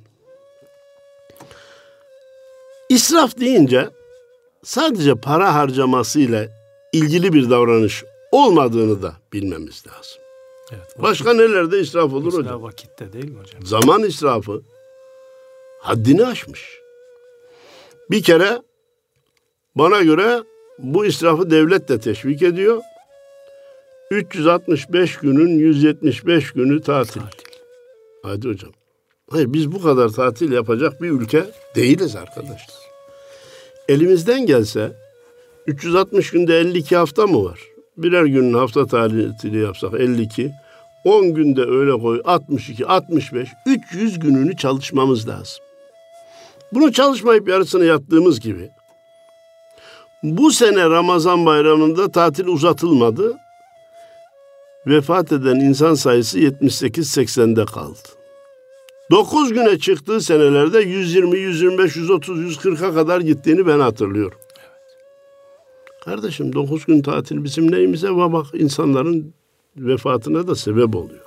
israf 2.90 3.40
deyince 3.40 3.90
sadece 4.64 5.16
para 5.16 5.54
harcamasıyla 5.56 6.48
ilgili 6.94 7.34
bir 7.34 7.50
davranış 7.50 8.04
olmadığını 8.32 9.02
da 9.02 9.14
bilmemiz 9.34 9.84
lazım. 9.88 10.22
Evet. 10.72 10.96
Başka 11.02 11.34
nelerde 11.34 11.80
israf 11.80 12.14
olur 12.14 12.26
Mesela 12.26 12.44
hocam? 12.44 12.64
vakitte 12.64 13.14
değil 13.14 13.30
mi 13.30 13.40
hocam? 13.40 13.66
Zaman 13.66 14.04
israfı 14.04 14.62
haddini 15.80 16.26
aşmış. 16.26 16.80
Bir 18.12 18.24
kere 18.24 18.62
bana 19.76 20.02
göre 20.02 20.44
bu 20.80 21.06
israfı 21.06 21.52
devlet 21.52 21.90
de 21.90 22.00
teşvik 22.00 22.42
ediyor. 22.42 22.82
365 24.12 25.18
günün 25.18 25.60
175 25.60 26.52
günü 26.52 26.82
tatil. 26.82 27.22
Tatil. 27.22 27.50
Hadi 28.24 28.48
hocam. 28.48 28.72
Hayır 29.32 29.54
biz 29.54 29.72
bu 29.72 29.82
kadar 29.82 30.10
tatil 30.10 30.52
yapacak 30.52 31.02
bir 31.02 31.10
ülke 31.10 31.46
değiliz 31.76 32.16
arkadaşlar. 32.16 32.80
Elimizden 33.90 34.46
gelse 34.46 34.92
360 35.68 36.32
günde 36.32 36.60
52 36.60 36.96
hafta 36.96 37.28
mı 37.28 37.44
var? 37.44 37.60
Birer 37.98 38.26
günün 38.26 38.54
hafta 38.54 38.86
tatili 38.86 39.60
yapsak 39.60 39.94
52. 39.94 40.52
10 41.06 41.34
günde 41.34 41.64
öyle 41.64 41.92
koy 41.92 42.22
62, 42.26 42.86
65, 42.86 43.50
300 43.66 44.20
gününü 44.20 44.58
çalışmamız 44.58 45.28
lazım. 45.28 45.64
Bunu 46.72 46.94
çalışmayıp 46.94 47.50
yarısını 47.50 47.86
yattığımız 47.86 48.40
gibi 48.40 48.70
bu 50.24 50.52
sene 50.52 50.90
Ramazan 50.90 51.46
bayramında 51.46 52.12
tatil 52.12 52.48
uzatılmadı. 52.48 53.38
Vefat 54.88 55.32
eden 55.32 55.56
insan 55.56 55.94
sayısı 55.94 56.40
78-80'de 56.40 57.66
kaldı. 57.66 57.98
9 59.12 59.54
güne 59.54 59.80
çıktığı 59.80 60.22
senelerde 60.22 60.80
120, 60.80 61.38
125, 61.38 61.96
130, 61.96 62.58
140'a 62.58 62.94
kadar 62.94 63.22
gittiğini 63.22 63.68
ben 63.68 63.80
hatırlıyorum. 63.80 64.38
Kardeşim 66.06 66.54
9 66.54 66.86
gün 66.86 67.02
tatil 67.02 67.44
bizim 67.44 67.72
neyimize 67.72 68.10
ve 68.10 68.34
bak 68.34 68.46
insanların 68.54 69.34
vefatına 69.78 70.48
da 70.48 70.56
sebep 70.56 70.96
oluyor. 70.96 71.26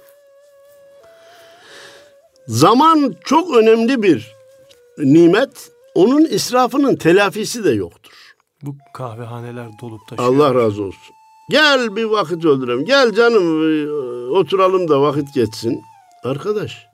Zaman 2.46 3.14
çok 3.24 3.56
önemli 3.56 4.02
bir 4.02 4.34
nimet. 4.98 5.70
Onun 5.94 6.24
israfının 6.24 6.96
telafisi 6.96 7.64
de 7.64 7.70
yoktur. 7.70 8.21
Bu 8.62 8.76
kahvehaneler 8.94 9.68
dolup 9.80 10.08
taşıyor. 10.08 10.28
Allah 10.28 10.54
razı 10.54 10.82
olsun. 10.82 11.14
Gel 11.50 11.96
bir 11.96 12.04
vakit 12.04 12.44
öldürelim. 12.44 12.84
Gel 12.84 13.12
canım 13.12 13.62
e, 13.62 13.90
oturalım 14.38 14.88
da 14.88 15.02
vakit 15.02 15.34
geçsin. 15.34 15.82
Arkadaş 16.24 16.86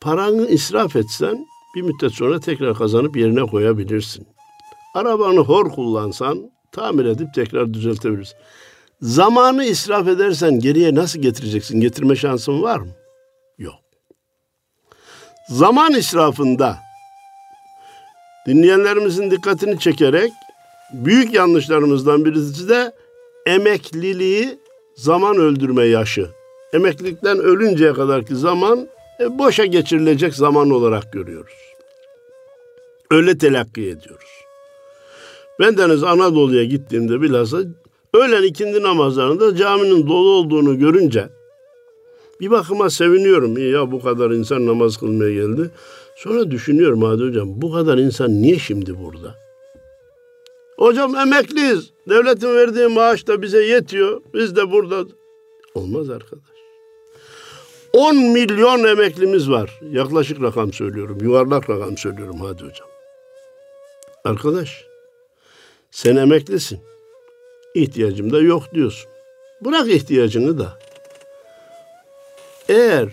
paranı 0.00 0.48
israf 0.48 0.96
etsen 0.96 1.46
bir 1.74 1.82
müddet 1.82 2.12
sonra 2.12 2.40
tekrar 2.40 2.74
kazanıp 2.74 3.16
yerine 3.16 3.46
koyabilirsin. 3.46 4.26
Arabanı 4.94 5.40
hor 5.40 5.70
kullansan 5.70 6.50
tamir 6.72 7.04
edip 7.04 7.34
tekrar 7.34 7.74
düzeltebilirsin. 7.74 8.36
Zamanı 9.00 9.64
israf 9.64 10.08
edersen 10.08 10.60
geriye 10.60 10.94
nasıl 10.94 11.18
getireceksin? 11.20 11.80
Getirme 11.80 12.16
şansın 12.16 12.62
var 12.62 12.78
mı? 12.78 12.92
Yok. 13.58 13.74
Zaman 15.48 15.94
israfında 15.94 16.78
dinleyenlerimizin 18.46 19.30
dikkatini 19.30 19.78
çekerek 19.78 20.32
büyük 20.92 21.34
yanlışlarımızdan 21.34 22.24
birisi 22.24 22.68
de 22.68 22.92
emekliliği 23.46 24.58
zaman 24.94 25.36
öldürme 25.36 25.84
yaşı. 25.84 26.28
Emeklilikten 26.72 27.38
ölünceye 27.38 27.92
kadarki 27.92 28.36
zaman 28.36 28.88
e, 29.20 29.38
boşa 29.38 29.64
geçirilecek 29.64 30.34
zaman 30.34 30.70
olarak 30.70 31.12
görüyoruz. 31.12 31.54
Öyle 33.10 33.38
telakki 33.38 33.82
ediyoruz. 33.82 34.30
Ben 35.60 35.76
deniz 35.78 36.02
Anadolu'ya 36.02 36.64
gittiğimde 36.64 37.20
bilhassa 37.20 37.58
öğlen 38.14 38.42
ikindi 38.42 38.82
namazlarında 38.82 39.56
caminin 39.56 40.06
dolu 40.06 40.30
olduğunu 40.30 40.78
görünce 40.78 41.28
bir 42.40 42.50
bakıma 42.50 42.90
seviniyorum. 42.90 43.72
Ya 43.72 43.92
bu 43.92 44.02
kadar 44.02 44.30
insan 44.30 44.66
namaz 44.66 44.96
kılmaya 44.96 45.34
geldi. 45.34 45.70
Sonra 46.16 46.50
düşünüyorum 46.50 47.02
Hadi 47.02 47.22
Hocam 47.22 47.62
bu 47.62 47.72
kadar 47.72 47.98
insan 47.98 48.42
niye 48.42 48.58
şimdi 48.58 48.98
burada? 48.98 49.47
Hocam 50.78 51.16
emekliyiz. 51.16 51.90
Devletin 52.08 52.54
verdiği 52.54 52.86
maaş 52.86 53.26
da 53.26 53.42
bize 53.42 53.64
yetiyor. 53.64 54.22
Biz 54.34 54.56
de 54.56 54.70
burada. 54.70 55.04
Olmaz 55.74 56.10
arkadaş. 56.10 56.44
10 57.92 58.16
milyon 58.16 58.84
emeklimiz 58.84 59.50
var. 59.50 59.80
Yaklaşık 59.90 60.42
rakam 60.42 60.72
söylüyorum. 60.72 61.18
Yuvarlak 61.22 61.70
rakam 61.70 61.96
söylüyorum 61.96 62.40
hadi 62.40 62.64
hocam. 62.64 62.88
Arkadaş 64.24 64.84
sen 65.90 66.16
emeklisin. 66.16 66.80
İhtiyacım 67.74 68.32
da 68.32 68.40
yok 68.40 68.62
diyorsun. 68.74 69.10
Bırak 69.60 69.88
ihtiyacını 69.88 70.58
da. 70.58 70.78
Eğer 72.68 73.08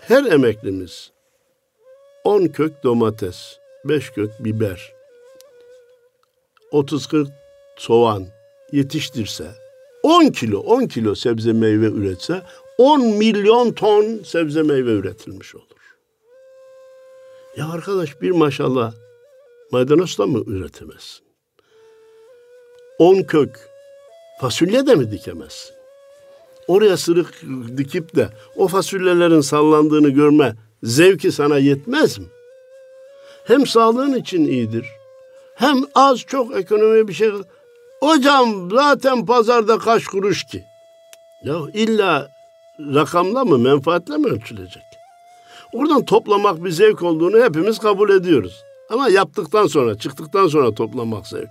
her 0.00 0.24
emeklimiz 0.24 1.10
10 2.24 2.46
kök 2.46 2.84
domates, 2.84 3.58
5 3.84 4.10
kök 4.10 4.44
biber, 4.44 4.93
30-40 6.74 7.26
soğan 7.76 8.26
yetiştirse, 8.72 9.44
10 10.02 10.28
kilo, 10.28 10.58
10 10.58 10.86
kilo 10.86 11.14
sebze 11.14 11.52
meyve 11.52 11.86
üretse 11.86 12.42
10 12.78 13.00
milyon 13.06 13.72
ton 13.72 14.22
sebze 14.24 14.62
meyve 14.62 14.90
üretilmiş 14.90 15.54
olur. 15.54 15.64
Ya 17.56 17.68
arkadaş 17.68 18.20
bir 18.20 18.30
maşallah 18.30 18.92
maydanoz 19.72 20.18
da 20.18 20.26
mı 20.26 20.42
üretemezsin? 20.46 21.24
10 22.98 23.22
kök 23.22 23.68
fasulye 24.40 24.86
de 24.86 24.94
mi 24.94 25.10
dikemezsin? 25.10 25.74
Oraya 26.68 26.96
sırık 26.96 27.42
dikip 27.76 28.16
de 28.16 28.28
o 28.56 28.68
fasulyelerin 28.68 29.40
sallandığını 29.40 30.08
görme 30.08 30.56
zevki 30.82 31.32
sana 31.32 31.58
yetmez 31.58 32.18
mi? 32.18 32.26
Hem 33.44 33.66
sağlığın 33.66 34.14
için 34.14 34.44
iyidir. 34.44 34.86
Hem 35.54 35.76
az 35.94 36.18
çok 36.18 36.56
ekonomi 36.56 37.08
bir 37.08 37.12
şey. 37.12 37.30
Hocam 38.00 38.70
zaten 38.70 39.26
pazarda 39.26 39.78
kaç 39.78 40.04
kuruş 40.04 40.44
ki? 40.44 40.64
Ya 41.44 41.56
illa 41.74 42.28
rakamla 42.78 43.44
mı, 43.44 43.58
menfaatle 43.58 44.16
mi 44.16 44.26
ölçülecek? 44.26 44.82
Oradan 45.72 46.04
toplamak 46.04 46.64
bir 46.64 46.70
zevk 46.70 47.02
olduğunu 47.02 47.44
hepimiz 47.44 47.78
kabul 47.78 48.10
ediyoruz. 48.10 48.62
Ama 48.90 49.08
yaptıktan 49.08 49.66
sonra, 49.66 49.98
çıktıktan 49.98 50.48
sonra 50.48 50.74
toplamak 50.74 51.26
zevk. 51.26 51.50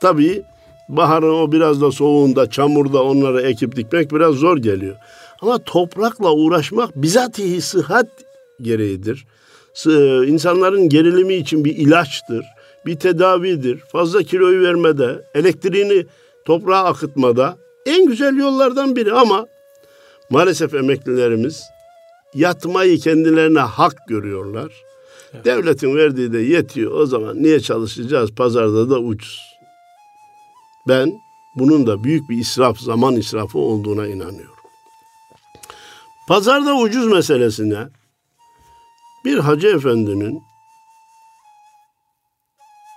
Tabii 0.00 0.42
baharın 0.88 1.34
o 1.34 1.52
biraz 1.52 1.80
da 1.80 1.92
soğuğunda, 1.92 2.50
çamurda 2.50 3.02
onları 3.02 3.42
ekip 3.42 3.76
dikmek 3.76 4.12
biraz 4.12 4.34
zor 4.34 4.56
geliyor. 4.56 4.96
Ama 5.42 5.58
toprakla 5.58 6.32
uğraşmak 6.32 6.96
bizatihi 6.96 7.60
sıhhat 7.60 8.06
gereğidir. 8.62 9.26
İnsanların 10.26 10.88
gerilimi 10.88 11.34
için 11.34 11.64
bir 11.64 11.76
ilaçtır, 11.76 12.44
bir 12.86 12.98
tedavidir. 12.98 13.78
Fazla 13.78 14.22
kiloyu 14.22 14.62
vermede, 14.62 15.24
elektriğini 15.34 16.06
toprağa 16.44 16.84
akıtmada 16.84 17.58
en 17.86 18.06
güzel 18.06 18.36
yollardan 18.36 18.96
biri 18.96 19.12
ama 19.12 19.46
maalesef 20.30 20.74
emeklilerimiz 20.74 21.62
yatmayı 22.34 22.98
kendilerine 22.98 23.60
hak 23.60 24.08
görüyorlar. 24.08 24.72
Evet. 25.34 25.44
Devletin 25.44 25.96
verdiği 25.96 26.32
de 26.32 26.38
yetiyor. 26.38 26.92
O 26.92 27.06
zaman 27.06 27.42
niye 27.42 27.60
çalışacağız? 27.60 28.30
Pazarda 28.30 28.90
da 28.90 28.98
ucuz. 28.98 29.40
Ben 30.88 31.12
bunun 31.56 31.86
da 31.86 32.04
büyük 32.04 32.30
bir 32.30 32.36
israf, 32.36 32.78
zaman 32.78 33.16
israfı 33.16 33.58
olduğuna 33.58 34.06
inanıyorum. 34.06 34.56
Pazarda 36.28 36.74
ucuz 36.74 37.06
meselesine 37.06 37.88
bir 39.24 39.38
hacı 39.38 39.68
efendinin 39.68 40.42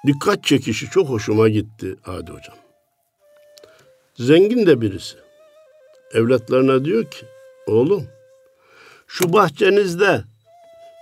dikkat 0.07 0.43
çekişi 0.43 0.89
çok 0.89 1.09
hoşuma 1.09 1.49
gitti 1.49 1.95
Adi 2.05 2.31
Hocam. 2.31 2.55
Zengin 4.15 4.65
de 4.65 4.81
birisi. 4.81 5.15
Evlatlarına 6.13 6.85
diyor 6.85 7.03
ki, 7.03 7.25
oğlum 7.67 8.07
şu 9.07 9.33
bahçenizde 9.33 10.23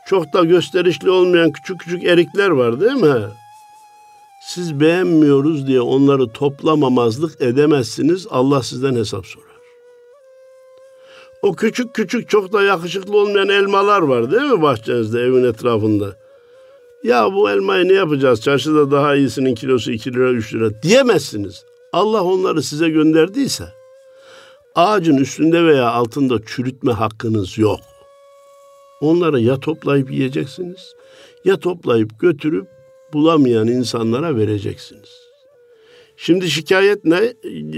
çok 0.07 0.33
da 0.33 0.43
gösterişli 0.43 1.09
olmayan 1.09 1.51
küçük 1.51 1.79
küçük 1.79 2.03
erikler 2.03 2.49
var 2.49 2.81
değil 2.81 2.93
mi? 2.93 3.27
Siz 4.47 4.79
beğenmiyoruz 4.79 5.67
diye 5.67 5.81
onları 5.81 6.27
toplamamazlık 6.27 7.41
edemezsiniz. 7.41 8.27
Allah 8.29 8.63
sizden 8.63 8.95
hesap 8.95 9.25
sorar. 9.25 9.47
O 11.41 11.55
küçük 11.55 11.93
küçük 11.93 12.29
çok 12.29 12.53
da 12.53 12.63
yakışıklı 12.63 13.17
olmayan 13.17 13.49
elmalar 13.49 14.01
var 14.01 14.31
değil 14.31 14.51
mi 14.51 14.61
bahçenizde 14.61 15.19
evin 15.19 15.43
etrafında? 15.43 16.26
Ya 17.03 17.33
bu 17.33 17.49
elmayı 17.49 17.87
ne 17.87 17.93
yapacağız? 17.93 18.41
Çarşıda 18.41 18.91
daha 18.91 19.15
iyisinin 19.15 19.55
kilosu 19.55 19.91
2 19.91 20.13
lira 20.13 20.29
3 20.29 20.53
lira 20.53 20.81
diyemezsiniz. 20.83 21.65
Allah 21.93 22.23
onları 22.23 22.63
size 22.63 22.89
gönderdiyse 22.89 23.63
ağacın 24.75 25.17
üstünde 25.17 25.65
veya 25.65 25.89
altında 25.91 26.39
çürütme 26.45 26.91
hakkınız 26.91 27.57
yok. 27.57 27.79
Onları 29.01 29.39
ya 29.39 29.59
toplayıp 29.59 30.11
yiyeceksiniz 30.11 30.93
ya 31.45 31.59
toplayıp 31.59 32.19
götürüp 32.19 32.67
bulamayan 33.13 33.67
insanlara 33.67 34.35
vereceksiniz. 34.35 35.26
Şimdi 36.19 36.49
şikayet 36.49 37.05
ne? 37.05 37.33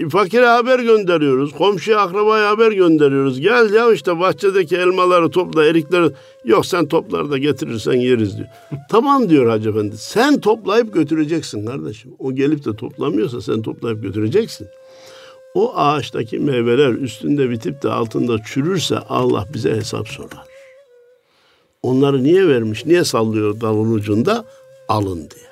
Fakire 0.10 0.45
haber 0.45 0.80
gönderiyoruz. 0.80 1.52
Komşuya 1.52 1.99
akrabaya 1.99 2.49
haber 2.49 2.71
gönderiyoruz. 2.71 3.39
Gel 3.39 3.73
ya 3.73 3.93
işte 3.93 4.19
bahçedeki 4.19 4.78
elmaları 4.78 5.30
topla, 5.30 5.65
erikleri. 5.65 6.12
Yok 6.45 6.65
sen 6.65 6.86
toplar 6.88 7.32
da 7.32 7.38
getirirsen 7.38 7.93
yeriz 7.93 8.38
diyor. 8.38 8.47
tamam 8.89 9.30
diyor 9.30 9.49
Hacı 9.49 9.69
Efendi. 9.69 9.97
Sen 9.97 10.39
toplayıp 10.39 10.93
götüreceksin 10.93 11.65
kardeşim. 11.65 12.12
O 12.19 12.36
gelip 12.36 12.65
de 12.65 12.75
toplamıyorsa 12.75 13.41
sen 13.41 13.62
toplayıp 13.62 14.04
götüreceksin. 14.04 14.67
O 15.54 15.75
ağaçtaki 15.75 16.39
meyveler 16.39 16.89
üstünde 16.89 17.49
bitip 17.49 17.84
de 17.84 17.89
altında 17.89 18.38
çürürse 18.43 18.97
Allah 18.97 19.45
bize 19.54 19.75
hesap 19.75 20.08
sorar. 20.08 20.43
Onları 21.82 22.23
niye 22.23 22.47
vermiş, 22.47 22.86
niye 22.86 23.04
sallıyor 23.04 23.62
dalın 23.62 23.93
ucunda? 23.93 24.45
Alın 24.88 25.17
diye 25.17 25.49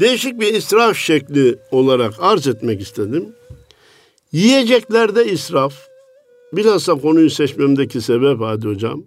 değişik 0.00 0.40
bir 0.40 0.54
israf 0.54 0.96
şekli 0.96 1.58
olarak 1.70 2.14
arz 2.18 2.46
etmek 2.46 2.80
istedim. 2.80 3.34
Yiyeceklerde 4.32 5.24
israf, 5.24 5.74
bilhassa 6.52 6.94
konuyu 6.94 7.30
seçmemdeki 7.30 8.00
sebep 8.00 8.40
Hadi 8.40 8.68
Hocam, 8.68 9.04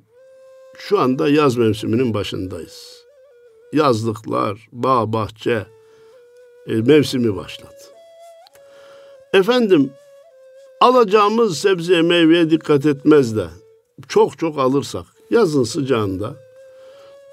şu 0.77 0.99
anda 0.99 1.29
yaz 1.29 1.57
mevsiminin 1.57 2.13
başındayız. 2.13 3.05
Yazlıklar, 3.73 4.67
bağ, 4.71 5.13
bahçe 5.13 5.65
e, 6.67 6.73
mevsimi 6.73 7.35
başladı. 7.35 7.69
Efendim, 9.33 9.91
alacağımız 10.81 11.57
sebzeye, 11.57 12.01
meyveye 12.01 12.49
dikkat 12.49 12.85
etmez 12.85 13.35
de 13.35 13.47
çok 14.07 14.39
çok 14.39 14.59
alırsak, 14.59 15.05
Yazın 15.29 15.63
sıcağında 15.63 16.35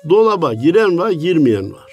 dolaba 0.08 0.54
giren 0.54 0.98
var, 0.98 1.10
girmeyen 1.10 1.72
var. 1.72 1.91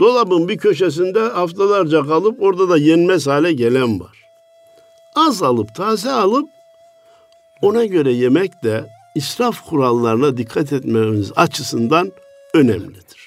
Dolabın 0.00 0.48
bir 0.48 0.58
köşesinde 0.58 1.20
haftalarca 1.20 2.02
kalıp 2.06 2.42
orada 2.42 2.68
da 2.68 2.76
yenmez 2.76 3.26
hale 3.26 3.52
gelen 3.52 4.00
var. 4.00 4.22
Az 5.14 5.42
alıp 5.42 5.74
taze 5.74 6.10
alıp 6.10 6.48
ona 7.62 7.84
göre 7.84 8.12
yemek 8.12 8.64
de 8.64 8.86
israf 9.14 9.66
kurallarına 9.68 10.36
dikkat 10.36 10.72
etmemiz 10.72 11.32
açısından 11.36 12.12
önemlidir. 12.54 13.22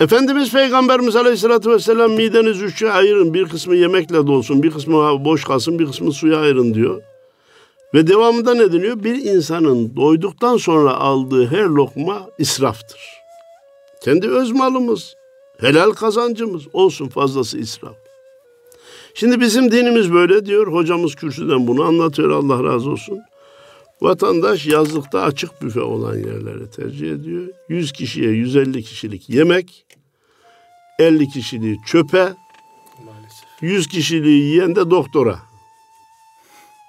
Efendimiz 0.00 0.52
Peygamberimiz 0.52 1.16
Aleyhisselatü 1.16 1.70
Vesselam 1.70 2.12
mideniz 2.12 2.62
üçe 2.62 2.92
ayırın. 2.92 3.34
Bir 3.34 3.48
kısmı 3.48 3.76
yemekle 3.76 4.26
dolsun, 4.26 4.62
bir 4.62 4.70
kısmı 4.70 5.24
boş 5.24 5.44
kalsın, 5.44 5.78
bir 5.78 5.86
kısmı 5.86 6.12
suya 6.12 6.40
ayırın 6.40 6.74
diyor. 6.74 7.02
Ve 7.94 8.06
devamında 8.06 8.54
ne 8.54 8.72
deniyor? 8.72 9.04
Bir 9.04 9.14
insanın 9.14 9.96
doyduktan 9.96 10.56
sonra 10.56 10.94
aldığı 10.94 11.46
her 11.46 11.64
lokma 11.64 12.30
israftır. 12.38 13.17
Kendi 14.08 14.28
öz 14.28 14.50
malımız, 14.50 15.14
helal 15.60 15.90
kazancımız 15.90 16.62
olsun 16.72 17.08
fazlası 17.08 17.58
israf. 17.58 17.96
Şimdi 19.14 19.40
bizim 19.40 19.72
dinimiz 19.72 20.12
böyle 20.12 20.46
diyor. 20.46 20.72
Hocamız 20.72 21.14
kürsüden 21.14 21.66
bunu 21.66 21.82
anlatıyor 21.82 22.30
Allah 22.30 22.64
razı 22.64 22.90
olsun. 22.90 23.20
Vatandaş 24.00 24.66
yazlıkta 24.66 25.22
açık 25.22 25.62
büfe 25.62 25.80
olan 25.80 26.14
yerleri 26.14 26.70
tercih 26.70 27.12
ediyor. 27.12 27.48
100 27.68 27.92
kişiye 27.92 28.30
150 28.30 28.82
kişilik 28.82 29.30
yemek, 29.30 29.86
50 30.98 31.28
kişiliği 31.28 31.78
çöpe, 31.86 32.18
Maalesef. 33.04 33.62
100 33.62 33.86
kişiliği 33.86 34.42
yiyen 34.42 34.76
de 34.76 34.90
doktora. 34.90 35.38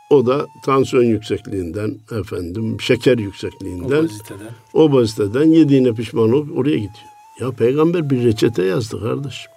O 0.09 0.25
da 0.25 0.47
tansiyon 0.65 1.03
yüksekliğinden, 1.03 1.97
efendim 2.19 2.81
şeker 2.81 3.17
yüksekliğinden, 3.17 3.97
obeziteden, 3.97 4.51
obeziteden 4.73 5.51
yediğine 5.51 5.93
pişman 5.93 6.33
olup 6.33 6.57
oraya 6.57 6.75
gidiyor. 6.75 7.08
Ya 7.39 7.51
peygamber 7.51 8.09
bir 8.09 8.23
reçete 8.23 8.63
yazdı 8.63 8.99
kardeşim. 9.03 9.51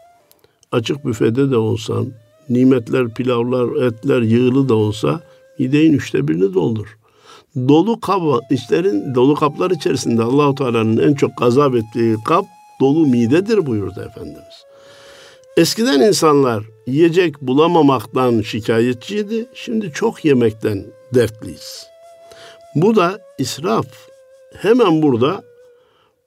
Açık 0.73 1.07
büfede 1.07 1.51
de 1.51 1.57
olsan, 1.57 2.13
nimetler, 2.49 3.15
pilavlar, 3.15 3.87
etler 3.87 4.23
yığılı 4.23 4.69
da 4.69 4.75
olsa 4.75 5.21
mideyin 5.59 5.93
üçte 5.93 6.29
birini 6.29 6.55
doldur. 6.55 6.99
Dolu 7.57 8.01
kaba, 8.01 8.41
işlerin 8.51 9.15
dolu 9.15 9.35
kaplar 9.35 9.71
içerisinde 9.71 10.23
Allahu 10.23 10.55
Teala'nın 10.55 10.97
en 10.97 11.15
çok 11.15 11.39
gazap 11.39 11.75
ettiği 11.75 12.17
kap 12.25 12.45
dolu 12.81 13.07
midedir 13.07 13.67
buyurdu 13.67 14.01
Efendimiz. 14.01 14.65
Eskiden 15.57 16.01
insanlar 16.01 16.65
yiyecek 16.87 17.41
bulamamaktan 17.43 18.41
şikayetçiydi. 18.41 19.47
Şimdi 19.55 19.93
çok 19.93 20.25
yemekten 20.25 20.87
dertliyiz. 21.15 21.87
Bu 22.75 22.97
da 22.97 23.19
israf. 23.39 23.87
Hemen 24.57 25.03
burada 25.03 25.43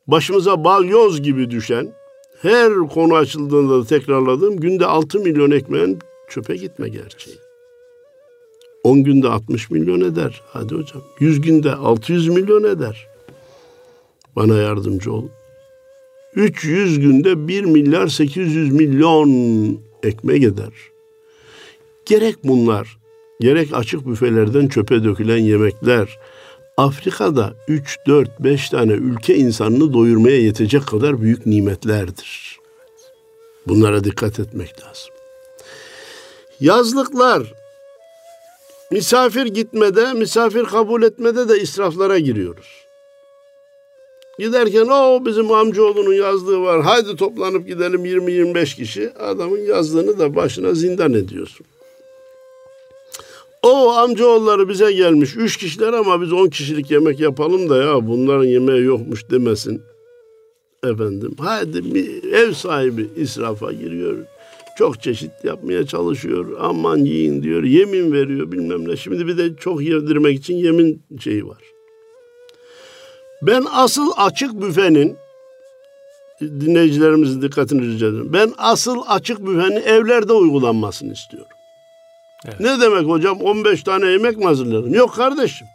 başımıza 0.07 0.63
balyoz 0.63 1.21
gibi 1.21 1.49
düşen, 1.49 1.93
her 2.41 2.73
konu 2.73 3.15
açıldığında 3.15 3.79
da 3.79 3.85
tekrarladığım 3.85 4.57
günde 4.57 4.85
6 4.85 5.19
milyon 5.19 5.51
ekmeğin 5.51 5.99
çöpe 6.29 6.55
gitme 6.55 6.89
gerçeği. 6.89 7.37
10 8.83 9.03
günde 9.03 9.27
60 9.27 9.71
milyon 9.71 10.01
eder. 10.01 10.41
Hadi 10.47 10.75
hocam. 10.75 11.01
100 11.19 11.41
günde 11.41 11.71
600 11.75 12.27
milyon 12.27 12.63
eder. 12.63 13.07
Bana 14.35 14.55
yardımcı 14.55 15.13
ol. 15.13 15.25
300 16.35 16.99
günde 16.99 17.47
1 17.47 17.63
milyar 17.63 18.07
800 18.07 18.73
milyon 18.73 19.29
ekmek 20.03 20.43
eder. 20.43 20.73
Gerek 22.05 22.35
bunlar, 22.43 22.97
gerek 23.39 23.69
açık 23.73 24.07
büfelerden 24.07 24.67
çöpe 24.67 25.03
dökülen 25.03 25.37
yemekler, 25.37 26.19
Afrika'da 26.77 27.53
3, 27.67 27.99
4, 28.07 28.39
5 28.39 28.69
tane 28.69 28.91
ülke 28.91 29.35
insanını 29.35 29.93
doyurmaya 29.93 30.41
yetecek 30.41 30.88
kadar 30.88 31.21
büyük 31.21 31.45
nimetlerdir. 31.45 32.59
Bunlara 33.67 34.03
dikkat 34.03 34.39
etmek 34.39 34.83
lazım. 34.83 35.13
Yazlıklar 36.59 37.53
misafir 38.91 39.45
gitmede, 39.45 40.13
misafir 40.13 40.63
kabul 40.63 41.03
etmede 41.03 41.49
de 41.49 41.61
israflara 41.61 42.19
giriyoruz. 42.19 42.85
Giderken 44.39 44.85
o 44.85 45.25
bizim 45.25 45.51
amcaoğlunun 45.51 46.13
yazdığı 46.13 46.61
var. 46.61 46.81
Haydi 46.81 47.15
toplanıp 47.15 47.67
gidelim 47.67 48.05
20-25 48.05 48.75
kişi. 48.75 49.13
Adamın 49.19 49.59
yazdığını 49.59 50.19
da 50.19 50.35
başına 50.35 50.73
zindan 50.73 51.13
ediyorsun. 51.13 51.65
O 53.65 53.91
amcaoğulları 53.91 54.69
bize 54.69 54.91
gelmiş. 54.91 55.36
Üç 55.38 55.58
kişiler 55.58 55.93
ama 55.93 56.21
biz 56.21 56.34
on 56.34 56.47
kişilik 56.47 56.91
yemek 56.91 57.19
yapalım 57.19 57.69
da 57.69 57.78
ya 57.78 58.08
bunların 58.08 58.43
yemeği 58.43 58.84
yokmuş 58.84 59.30
demesin. 59.30 59.82
Efendim 60.84 61.36
haydi 61.39 61.93
bir 61.95 62.34
ev 62.34 62.54
sahibi 62.54 63.10
israfa 63.15 63.71
giriyor. 63.71 64.17
Çok 64.78 65.01
çeşit 65.01 65.32
yapmaya 65.43 65.86
çalışıyor. 65.86 66.58
Aman 66.60 66.97
yiyin 66.97 67.43
diyor. 67.43 67.63
Yemin 67.63 68.12
veriyor 68.12 68.51
bilmem 68.51 68.89
ne. 68.89 68.97
Şimdi 68.97 69.28
bir 69.28 69.38
de 69.38 69.56
çok 69.56 69.82
yedirmek 69.82 70.39
için 70.39 70.56
yemin 70.56 71.04
şeyi 71.19 71.47
var. 71.47 71.63
Ben 73.41 73.63
asıl 73.71 74.12
açık 74.17 74.62
büfenin 74.62 75.15
dinleyicilerimizin 76.41 77.41
dikkatini 77.41 77.82
rica 77.82 78.08
ederim. 78.08 78.30
Ben 78.34 78.54
asıl 78.58 78.97
açık 79.08 79.39
büfenin 79.39 79.82
evlerde 79.82 80.34
uygulanmasını 80.34 81.13
istiyorum. 81.13 81.54
Evet. 82.47 82.60
Ne 82.60 82.81
demek 82.81 83.08
hocam 83.08 83.41
15 83.41 83.84
tane 83.84 84.08
yemek 84.08 84.38
mi 84.38 84.45
hazırlarım? 84.45 84.93
Yok 84.93 85.15
kardeşim. 85.15 85.67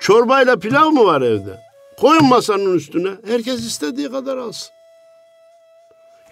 Çorbayla 0.00 0.56
pilav 0.56 0.90
mı 0.90 1.04
var 1.04 1.22
evde? 1.22 1.60
Koyun 2.00 2.24
masanın 2.24 2.74
üstüne. 2.74 3.10
Herkes 3.26 3.60
istediği 3.60 4.10
kadar 4.10 4.36
alsın. 4.36 4.70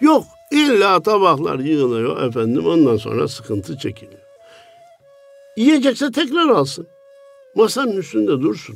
Yok. 0.01 0.23
illa 0.51 0.99
tabaklar 0.99 1.59
yığılıyor 1.59 2.27
efendim. 2.27 2.65
Ondan 2.65 2.97
sonra 2.97 3.27
sıkıntı 3.27 3.77
çekiliyor. 3.77 4.21
Yiyecekse 5.57 6.11
tekrar 6.11 6.47
alsın. 6.49 6.87
Masanın 7.55 7.97
üstünde 7.97 8.31
dursun. 8.31 8.75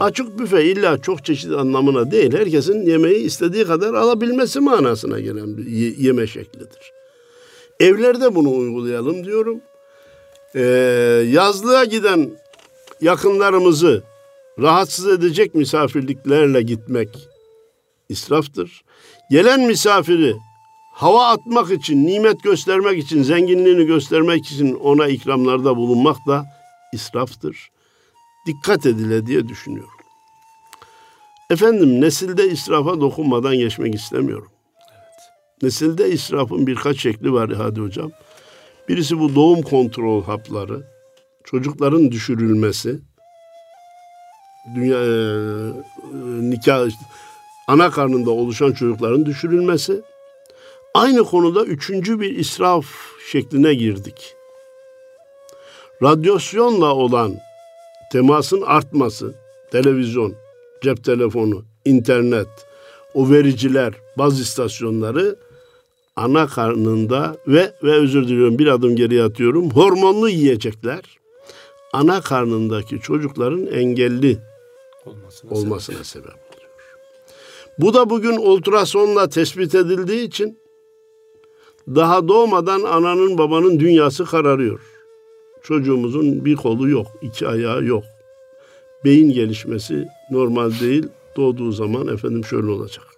Açık 0.00 0.38
büfe 0.38 0.64
illa 0.64 1.02
çok 1.02 1.24
çeşit 1.24 1.52
anlamına 1.52 2.10
değil. 2.10 2.32
Herkesin 2.32 2.86
yemeği 2.86 3.24
istediği 3.24 3.64
kadar 3.64 3.94
alabilmesi 3.94 4.60
manasına 4.60 5.20
gelen 5.20 5.56
bir 5.56 5.66
yeme 5.98 6.26
şeklidir. 6.26 6.92
Evlerde 7.80 8.34
bunu 8.34 8.56
uygulayalım 8.56 9.24
diyorum. 9.24 9.60
Ee, 10.54 10.60
yazlığa 11.30 11.84
giden 11.84 12.30
yakınlarımızı 13.00 14.02
rahatsız 14.58 15.06
edecek 15.06 15.54
misafirliklerle 15.54 16.62
gitmek 16.62 17.08
israftır. 18.08 18.84
Gelen 19.30 19.60
misafiri 19.60 20.36
hava 20.92 21.26
atmak 21.26 21.70
için, 21.70 22.06
nimet 22.06 22.42
göstermek 22.42 22.98
için, 22.98 23.22
zenginliğini 23.22 23.86
göstermek 23.86 24.46
için 24.46 24.74
ona 24.74 25.06
ikramlarda 25.06 25.76
bulunmak 25.76 26.16
da 26.26 26.44
israftır 26.92 27.70
dikkat 28.46 28.86
edile 28.86 29.26
diye 29.26 29.48
düşünüyorum. 29.48 29.90
Efendim 31.50 32.00
nesilde 32.00 32.48
israfa 32.48 33.00
dokunmadan 33.00 33.56
geçmek 33.56 33.94
istemiyorum. 33.94 34.50
Nesilde 35.62 36.10
israfın 36.10 36.66
birkaç 36.66 37.00
şekli 37.00 37.32
var 37.32 37.52
hadi 37.52 37.80
hocam. 37.80 38.10
Birisi 38.88 39.18
bu 39.20 39.34
doğum 39.34 39.62
kontrol 39.62 40.24
hapları, 40.24 40.82
çocukların 41.44 42.10
düşürülmesi, 42.10 43.00
dünya 44.74 44.98
e, 44.98 45.10
nikah 46.50 46.88
ana 47.68 47.90
karnında 47.90 48.30
oluşan 48.30 48.72
çocukların 48.72 49.26
düşürülmesi. 49.26 50.02
Aynı 50.94 51.24
konuda 51.24 51.64
üçüncü 51.64 52.20
bir 52.20 52.38
israf 52.38 52.86
şekline 53.30 53.74
girdik. 53.74 54.34
Radyasyonla 56.02 56.94
olan 56.94 57.36
temasın 58.12 58.62
artması, 58.62 59.34
televizyon, 59.70 60.34
cep 60.82 61.04
telefonu, 61.04 61.64
internet, 61.84 62.48
o 63.14 63.30
vericiler, 63.30 63.92
baz 64.18 64.40
istasyonları 64.40 65.36
ana 66.16 66.46
karnında 66.46 67.36
ve 67.46 67.74
ve 67.82 67.92
özür 67.92 68.28
diliyorum 68.28 68.58
bir 68.58 68.66
adım 68.66 68.96
geriye 68.96 69.22
atıyorum. 69.22 69.70
Hormonlu 69.70 70.28
yiyecekler 70.28 71.02
ana 71.92 72.20
karnındaki 72.20 73.00
çocukların 73.00 73.66
engelli 73.66 74.38
olmasına, 75.06 75.50
olmasına 75.50 76.04
sebep. 76.04 76.06
sebep 76.06 76.26
oluyor. 76.26 76.70
Bu 77.78 77.94
da 77.94 78.10
bugün 78.10 78.36
ultrasonla 78.36 79.28
tespit 79.28 79.74
edildiği 79.74 80.28
için 80.28 80.58
daha 81.88 82.28
doğmadan 82.28 82.82
ananın 82.82 83.38
babanın 83.38 83.80
dünyası 83.80 84.24
kararıyor. 84.24 84.80
Çocuğumuzun 85.62 86.44
bir 86.44 86.56
kolu 86.56 86.88
yok, 86.88 87.06
iki 87.22 87.48
ayağı 87.48 87.84
yok. 87.84 88.04
Beyin 89.04 89.32
gelişmesi 89.32 90.08
normal 90.30 90.70
değil. 90.80 91.08
Doğduğu 91.36 91.72
zaman 91.72 92.08
efendim 92.08 92.44
şöyle 92.44 92.70
olacak. 92.70 93.13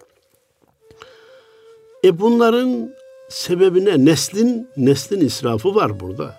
E 2.07 2.19
bunların 2.19 2.95
sebebine 3.29 4.05
neslin 4.05 4.69
neslin 4.77 5.19
israfı 5.21 5.75
var 5.75 5.99
burada. 5.99 6.35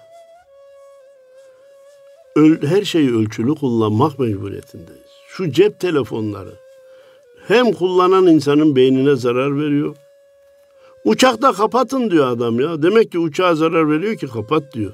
öl- 2.36 2.66
her 2.66 2.82
şeyi 2.84 3.16
ölçülü 3.16 3.54
kullanmak 3.54 4.18
mecburiyetindeyiz. 4.18 5.08
Şu 5.28 5.50
cep 5.50 5.80
telefonları 5.80 6.54
hem 7.46 7.72
kullanan 7.72 8.26
insanın 8.26 8.76
beynine 8.76 9.16
zarar 9.16 9.58
veriyor. 9.58 9.96
Uçakta 11.04 11.52
kapatın 11.52 12.10
diyor 12.10 12.28
adam 12.28 12.60
ya. 12.60 12.82
Demek 12.82 13.12
ki 13.12 13.18
uçağa 13.18 13.54
zarar 13.54 13.90
veriyor 13.90 14.16
ki 14.16 14.26
kapat 14.26 14.74
diyor. 14.74 14.92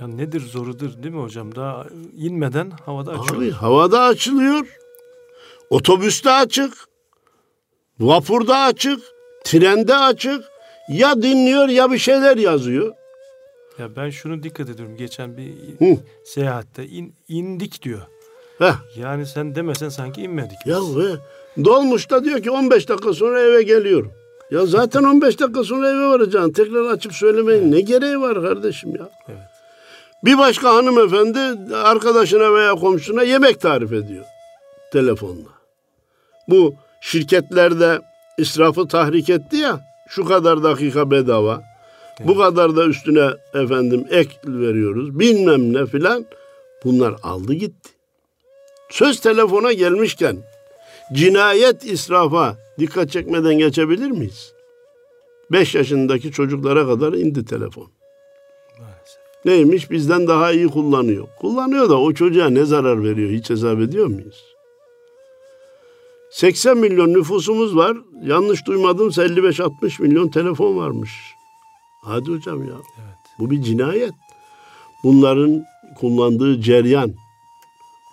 Ya 0.00 0.06
nedir 0.06 0.40
zorudur 0.40 1.02
değil 1.02 1.14
mi 1.14 1.22
hocam? 1.22 1.54
Daha 1.54 1.86
inmeden 2.16 2.70
havada 2.70 3.12
açıyor. 3.12 3.42
Abi 3.42 3.50
havada 3.50 4.00
açılıyor. 4.02 4.66
Otobüste 5.70 6.30
açık. 6.30 6.72
Vapurda 8.00 8.58
açık. 8.58 9.00
Trende 9.44 9.96
açık. 9.96 10.44
Ya 10.88 11.22
dinliyor 11.22 11.68
ya 11.68 11.90
bir 11.90 11.98
şeyler 11.98 12.36
yazıyor. 12.36 12.92
Ya 13.78 13.96
ben 13.96 14.10
şunu 14.10 14.42
dikkat 14.42 14.68
ediyorum. 14.68 14.96
Geçen 14.96 15.36
bir 15.36 15.52
Hı. 15.78 15.98
seyahatte 16.24 16.86
in, 16.86 17.14
indik 17.28 17.82
diyor. 17.82 18.00
Heh. 18.58 18.74
Yani 18.96 19.26
sen 19.26 19.54
demesen 19.54 19.88
sanki 19.88 20.22
inmedik. 20.22 20.66
Ya 20.66 20.76
ve 20.80 21.12
dolmuşta 21.64 22.24
diyor 22.24 22.42
ki 22.42 22.50
15 22.50 22.88
dakika 22.88 23.12
sonra 23.12 23.40
eve 23.40 23.62
geliyorum. 23.62 24.12
Ya 24.50 24.66
zaten 24.66 25.02
15 25.04 25.40
dakika 25.40 25.64
sonra 25.64 25.90
eve 25.90 26.06
varacaksın. 26.06 26.52
Tekrar 26.52 26.90
açıp 26.90 27.12
söylemeyin 27.12 27.72
ne 27.72 27.80
gereği 27.80 28.20
var 28.20 28.42
kardeşim 28.42 28.96
ya? 28.96 29.10
Evet. 29.28 29.38
Bir 30.24 30.38
başka 30.38 30.74
hanımefendi 30.74 31.74
arkadaşına 31.74 32.54
veya 32.54 32.74
komşuna 32.74 33.22
yemek 33.22 33.60
tarif 33.60 33.92
ediyor 33.92 34.24
telefonla. 34.92 35.48
Bu 36.48 36.74
şirketlerde 37.00 38.00
israfı 38.38 38.88
tahrik 38.88 39.30
etti 39.30 39.56
ya 39.56 39.80
şu 40.08 40.24
kadar 40.24 40.62
dakika 40.62 41.10
bedava. 41.10 41.62
Bu 42.20 42.38
kadar 42.38 42.76
da 42.76 42.86
üstüne 42.86 43.30
efendim 43.54 44.06
ek 44.10 44.30
veriyoruz 44.44 45.18
bilmem 45.18 45.72
ne 45.72 45.86
filan. 45.86 46.26
Bunlar 46.84 47.14
aldı 47.22 47.52
gitti. 47.54 47.90
Söz 48.90 49.20
telefona 49.20 49.72
gelmişken 49.72 50.38
cinayet 51.12 51.84
israfa 51.84 52.56
dikkat 52.78 53.10
çekmeden 53.10 53.58
geçebilir 53.58 54.10
miyiz? 54.10 54.52
5 55.52 55.74
yaşındaki 55.74 56.32
çocuklara 56.32 56.86
kadar 56.86 57.12
indi 57.12 57.44
telefon. 57.44 57.90
Maalesef. 58.78 59.22
Neymiş 59.44 59.90
bizden 59.90 60.26
daha 60.28 60.52
iyi 60.52 60.68
kullanıyor. 60.68 61.28
Kullanıyor 61.40 61.90
da 61.90 62.00
o 62.00 62.12
çocuğa 62.12 62.48
ne 62.48 62.64
zarar 62.64 63.04
veriyor 63.04 63.30
hiç 63.30 63.50
hesap 63.50 63.80
ediyor 63.80 64.06
muyuz? 64.06 64.51
80 66.32 66.78
milyon 66.78 67.12
nüfusumuz 67.12 67.76
var. 67.76 67.96
Yanlış 68.24 68.66
duymadımsa 68.66 69.26
55-60 69.26 70.02
milyon 70.02 70.28
telefon 70.28 70.76
varmış. 70.76 71.10
Hadi 72.02 72.30
hocam 72.30 72.64
ya. 72.64 72.74
Evet. 72.74 73.16
Bu 73.38 73.50
bir 73.50 73.62
cinayet. 73.62 74.12
Bunların 75.04 75.64
kullandığı 76.00 76.60
ceryan, 76.60 77.12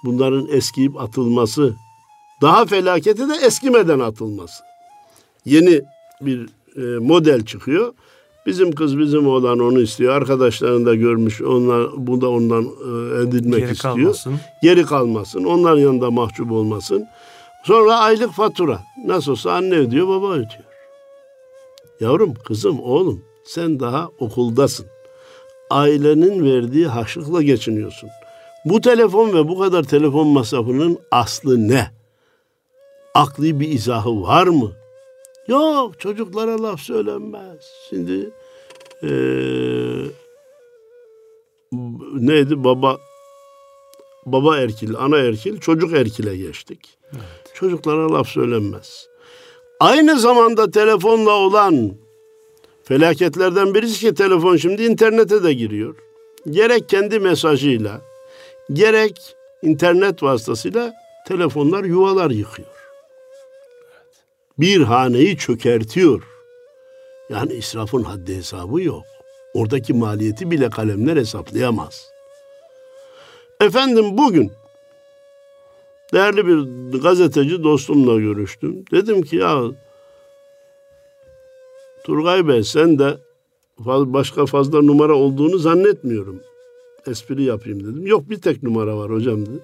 bunların 0.04 0.48
eskiyip 0.48 1.02
atılması, 1.02 1.76
daha 2.42 2.66
felakete 2.66 3.30
de 3.30 3.34
eskimeden 3.46 4.00
atılması. 4.00 4.64
Yeni 5.46 5.82
bir 6.22 6.50
e, 6.76 7.00
model 7.00 7.46
çıkıyor. 7.46 7.94
Bizim 8.46 8.72
kız 8.72 9.00
bizim 9.00 9.28
oğlan 9.28 9.60
onu 9.60 9.82
istiyor. 9.82 10.14
Arkadaşlarını 10.14 10.86
da 10.86 10.96
görmüş. 10.96 11.42
Onlar 11.42 11.88
bu 12.08 12.22
da 12.22 12.30
ondan 12.30 12.64
e, 12.64 13.22
edinmek 13.24 13.60
Geri 13.60 13.72
istiyor. 13.72 13.96
kalmasın. 13.96 14.40
Geri 14.64 14.86
kalmasın. 14.86 15.44
Onların 15.44 15.80
yanında 15.82 16.12
mahcup 16.12 16.52
olmasın. 16.52 17.06
Sonra 17.63 17.98
aylık 17.98 18.32
fatura. 18.32 18.80
Nasıl 19.06 19.32
olsa 19.32 19.52
anne 19.52 19.76
ödüyor, 19.76 20.08
baba 20.08 20.32
ödüyor. 20.32 20.63
Yavrum, 22.00 22.34
kızım, 22.34 22.80
oğlum 22.80 23.24
sen 23.43 23.80
daha 23.80 24.10
okuldasın. 24.19 24.86
Ailenin 25.69 26.45
verdiği 26.45 26.88
harçlıkla 26.88 27.41
geçiniyorsun. 27.41 28.10
Bu 28.65 28.82
telefon 28.82 29.34
ve 29.34 29.48
bu 29.48 29.60
kadar 29.60 29.84
telefon 29.84 30.28
masrafının 30.28 31.00
aslı 31.12 31.67
ne? 31.67 31.91
Akli 33.13 33.60
bir 33.60 33.67
izahı 33.69 34.22
var 34.22 34.48
mı? 34.48 34.72
Yok 35.48 36.00
çocuklara 36.00 36.63
laf 36.63 36.80
söylenmez. 36.80 37.72
Şimdi 37.89 38.30
eee, 39.04 40.06
neydi 42.13 42.63
baba 42.63 42.98
baba 44.26 44.58
erkil, 44.58 44.95
ana 44.98 45.17
erkil, 45.17 45.60
çocuk 45.60 45.93
erkile 45.93 46.38
geçtik. 46.38 46.98
Çocuklara 47.60 48.13
laf 48.13 48.28
söylenmez. 48.28 49.08
Aynı 49.80 50.19
zamanda 50.19 50.72
telefonla 50.72 51.32
olan 51.32 51.91
felaketlerden 52.84 53.74
birisi 53.74 54.00
ki 54.00 54.13
telefon 54.13 54.58
şimdi 54.58 54.84
internete 54.84 55.43
de 55.43 55.54
giriyor. 55.54 55.95
Gerek 56.50 56.89
kendi 56.89 57.19
mesajıyla, 57.19 58.02
gerek 58.74 59.36
internet 59.62 60.24
vasıtasıyla 60.24 60.93
telefonlar 61.28 61.84
yuvalar 61.84 62.32
yıkıyor. 62.32 62.67
Bir 64.60 64.82
haneyi 64.82 65.38
çökertiyor. 65.38 66.24
Yani 67.30 67.54
israfın 67.54 68.04
haddi 68.04 68.38
hesabı 68.38 68.82
yok. 68.82 69.04
Oradaki 69.54 69.93
maliyeti 69.93 70.52
bile 70.52 70.69
kalemler 70.69 71.17
hesaplayamaz. 71.17 72.12
Efendim 73.62 74.17
bugün 74.17 74.52
değerli 76.13 76.48
bir 76.48 77.00
gazeteci 77.00 77.63
dostumla 77.63 78.19
görüştüm. 78.19 78.86
Dedim 78.91 79.22
ki 79.22 79.36
ya 79.36 79.63
Turgay 82.04 82.48
Bey 82.48 82.63
sen 82.63 83.00
de 83.00 83.17
başka 83.86 84.45
fazla 84.45 84.82
numara 84.82 85.13
olduğunu 85.13 85.58
zannetmiyorum. 85.58 86.41
Espri 87.08 87.43
yapayım 87.43 87.80
dedim. 87.80 88.08
Yok 88.08 88.30
bir 88.30 88.41
tek 88.41 88.63
numara 88.63 88.98
var 88.98 89.12
hocam 89.12 89.45
dedi. 89.45 89.60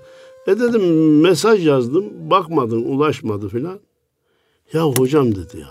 E 0.48 0.60
dedim 0.60 1.22
mesaj 1.22 1.68
yazdım 1.68 2.06
bakmadın 2.30 2.84
ulaşmadı 2.84 3.50
filan. 3.50 3.80
Ya 4.74 4.84
hocam 4.84 5.36
dedi 5.36 5.60
ya 5.60 5.70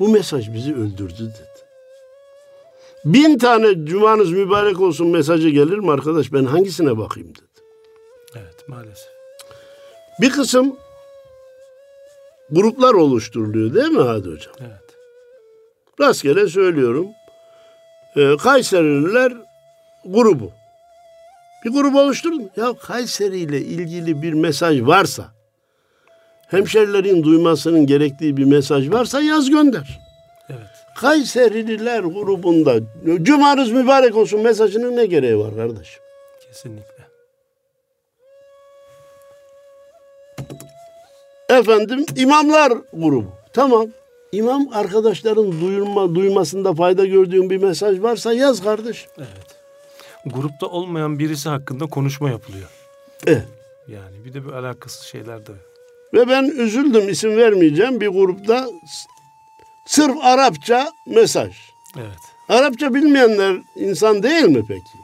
bu 0.00 0.08
mesaj 0.08 0.54
bizi 0.54 0.74
öldürdü 0.74 1.18
dedi. 1.18 1.54
Bin 3.04 3.38
tane 3.38 3.86
cumanız 3.86 4.32
mübarek 4.32 4.80
olsun 4.80 5.06
mesajı 5.06 5.48
gelir 5.48 5.78
mi 5.78 5.90
arkadaş 5.90 6.32
ben 6.32 6.44
hangisine 6.44 6.98
bakayım 6.98 7.28
dedi. 7.28 7.64
Evet 8.34 8.68
maalesef. 8.68 9.13
Bir 10.20 10.30
kısım 10.30 10.76
gruplar 12.50 12.94
oluşturuluyor 12.94 13.74
değil 13.74 13.88
mi 13.92 14.02
Hadi 14.02 14.28
Hocam? 14.28 14.54
Evet. 14.60 14.80
Rastgele 16.00 16.48
söylüyorum. 16.48 17.06
Ee, 18.16 18.36
Kayserililer 18.36 19.32
grubu. 20.04 20.52
Bir 21.64 21.70
grup 21.70 21.94
oluşturun. 21.96 22.50
Ya 22.56 22.74
Kayseri 22.82 23.38
ile 23.38 23.60
ilgili 23.60 24.22
bir 24.22 24.32
mesaj 24.32 24.82
varsa, 24.82 25.24
hemşerilerin 26.48 27.22
duymasının 27.22 27.86
gerektiği 27.86 28.36
bir 28.36 28.44
mesaj 28.44 28.90
varsa 28.90 29.20
yaz 29.20 29.50
gönder. 29.50 30.00
Evet. 30.48 30.70
Kayserililer 30.96 32.00
grubunda 32.00 32.74
cumanız 33.22 33.70
mübarek 33.70 34.16
olsun 34.16 34.40
mesajının 34.40 34.96
ne 34.96 35.06
gereği 35.06 35.38
var 35.38 35.56
kardeşim? 35.56 36.02
Kesinlikle. 36.46 36.93
Efendim 41.58 42.06
imamlar 42.16 42.72
grubu. 42.92 43.32
Tamam. 43.52 43.86
İmam 44.32 44.68
arkadaşların 44.72 45.60
duyulma, 45.60 46.14
duymasında 46.14 46.74
fayda 46.74 47.04
gördüğün 47.04 47.50
bir 47.50 47.56
mesaj 47.56 48.02
varsa 48.02 48.32
yaz 48.32 48.62
kardeş. 48.62 49.06
Evet. 49.18 49.56
Grupta 50.26 50.66
olmayan 50.66 51.18
birisi 51.18 51.48
hakkında 51.48 51.86
konuşma 51.86 52.30
yapılıyor. 52.30 52.68
Eh. 53.26 53.40
Yani 53.88 54.24
bir 54.24 54.34
de 54.34 54.46
bir 54.46 54.52
alakasız 54.52 55.02
şeyler 55.02 55.46
de. 55.46 55.52
Ve 56.14 56.28
ben 56.28 56.44
üzüldüm 56.44 57.08
isim 57.08 57.36
vermeyeceğim 57.36 58.00
bir 58.00 58.08
grupta 58.08 58.66
sırf 59.86 60.16
Arapça 60.22 60.90
mesaj. 61.06 61.52
Evet. 61.96 62.20
Arapça 62.48 62.94
bilmeyenler 62.94 63.56
insan 63.76 64.22
değil 64.22 64.44
mi 64.44 64.64
peki? 64.68 64.98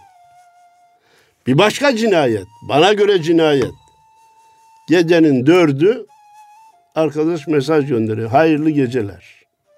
Bir 1.46 1.58
başka 1.58 1.96
cinayet. 1.96 2.46
Bana 2.68 2.92
göre 2.92 3.22
cinayet. 3.22 3.74
Gecenin 4.88 5.46
dördü 5.46 6.06
arkadaş 7.00 7.46
mesaj 7.46 7.88
gönderiyor. 7.88 8.30
Hayırlı 8.30 8.70
geceler. 8.70 9.24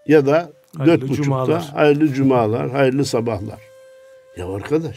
Ya 0.07 0.27
da 0.27 0.51
Hayırlı 0.79 1.01
dört 1.01 1.03
buçukta 1.11 1.23
cumalar. 1.25 1.63
hayırlı 1.75 2.09
cumalar, 2.13 2.71
hayırlı 2.71 3.05
sabahlar. 3.05 3.59
Ya 4.37 4.55
arkadaş. 4.55 4.97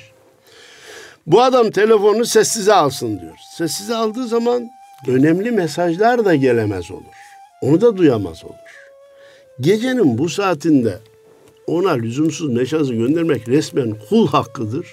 Bu 1.27 1.41
adam 1.41 1.71
telefonu 1.71 2.25
sessize 2.25 2.73
alsın 2.73 3.19
diyor. 3.21 3.35
Sessize 3.57 3.95
aldığı 3.95 4.27
zaman 4.27 4.69
önemli 5.07 5.51
mesajlar 5.51 6.25
da 6.25 6.35
gelemez 6.35 6.91
olur. 6.91 7.03
Onu 7.61 7.81
da 7.81 7.97
duyamaz 7.97 8.43
olur. 8.45 8.53
Gecenin 9.61 10.17
bu 10.17 10.29
saatinde 10.29 10.99
ona 11.67 11.91
lüzumsuz 11.91 12.49
mesajı 12.49 12.93
göndermek 12.93 13.47
resmen 13.49 13.95
kul 14.09 14.27
hakkıdır. 14.27 14.87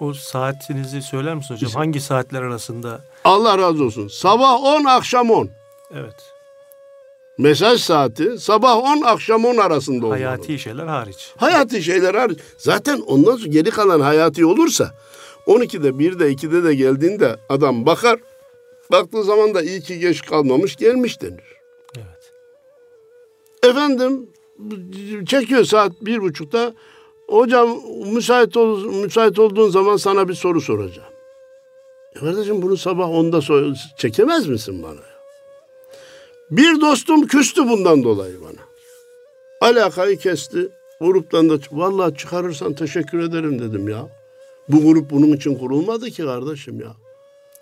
O 0.00 0.14
saatinizi 0.14 1.02
söyler 1.02 1.34
misin 1.34 1.54
hocam? 1.54 1.70
Hangi 1.70 2.00
saatler 2.00 2.42
arasında? 2.42 3.00
Allah 3.24 3.58
razı 3.58 3.84
olsun. 3.84 4.08
Sabah 4.08 4.62
10, 4.64 4.84
akşam 4.84 5.30
10. 5.30 5.50
Evet. 5.94 6.33
Mesaj 7.38 7.80
saati 7.80 8.38
sabah 8.38 8.76
10, 8.76 9.02
akşam 9.02 9.44
10 9.44 9.56
arasında 9.56 10.06
olmalı. 10.06 10.22
Hayati 10.22 10.58
şeyler 10.58 10.86
hariç. 10.86 11.32
Hayati 11.36 11.82
şeyler 11.82 12.14
hariç. 12.14 12.38
Zaten 12.58 13.00
ondan 13.00 13.36
sonra 13.36 13.48
geri 13.48 13.70
kalan 13.70 14.00
hayati 14.00 14.46
olursa 14.46 14.90
12'de 15.46 15.88
1'de 15.88 16.32
2'de 16.32 16.64
de 16.64 16.74
geldiğinde 16.74 17.36
adam 17.48 17.86
bakar. 17.86 18.20
Baktığı 18.92 19.24
zaman 19.24 19.54
da 19.54 19.62
iyi 19.62 19.80
ki 19.80 19.98
geç 19.98 20.22
kalmamış 20.22 20.76
gelmiş 20.76 21.22
denir. 21.22 21.44
Evet. 21.96 22.32
Efendim 23.62 24.30
çekiyor 25.26 25.64
saat 25.64 25.92
bir 26.00 26.20
buçukta. 26.20 26.74
Hocam 27.28 27.80
müsait 28.12 28.56
ol, 28.56 28.84
müsait 28.84 29.38
olduğun 29.38 29.70
zaman 29.70 29.96
sana 29.96 30.28
bir 30.28 30.34
soru 30.34 30.60
soracağım. 30.60 31.08
Ya 32.14 32.20
kardeşim 32.20 32.62
bunu 32.62 32.76
sabah 32.76 33.08
onda 33.08 33.40
sor, 33.40 33.74
çekemez 33.98 34.48
misin 34.48 34.82
bana? 34.82 35.13
Bir 36.50 36.80
dostum 36.80 37.26
küstü 37.26 37.68
bundan 37.68 38.04
dolayı 38.04 38.34
bana. 38.40 38.64
Alakayı 39.60 40.18
kesti. 40.18 40.68
Gruptan 41.00 41.50
da 41.50 41.58
vallahi 41.72 42.16
çıkarırsan 42.16 42.74
teşekkür 42.74 43.18
ederim 43.18 43.58
dedim 43.58 43.88
ya. 43.88 44.08
Bu 44.68 44.82
grup 44.82 45.10
bunun 45.10 45.36
için 45.36 45.54
kurulmadı 45.54 46.10
ki 46.10 46.24
kardeşim 46.24 46.80
ya. 46.80 46.92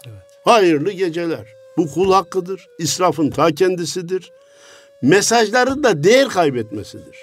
Evet. 0.07 0.23
Hayırlı 0.45 0.93
geceler. 0.93 1.55
Bu 1.77 1.95
kul 1.95 2.13
hakkıdır. 2.13 2.69
İsrafın 2.79 3.31
ta 3.31 3.55
kendisidir. 3.55 4.33
Mesajların 5.03 5.83
da 5.83 6.05
değer 6.05 6.29
kaybetmesidir. 6.29 7.17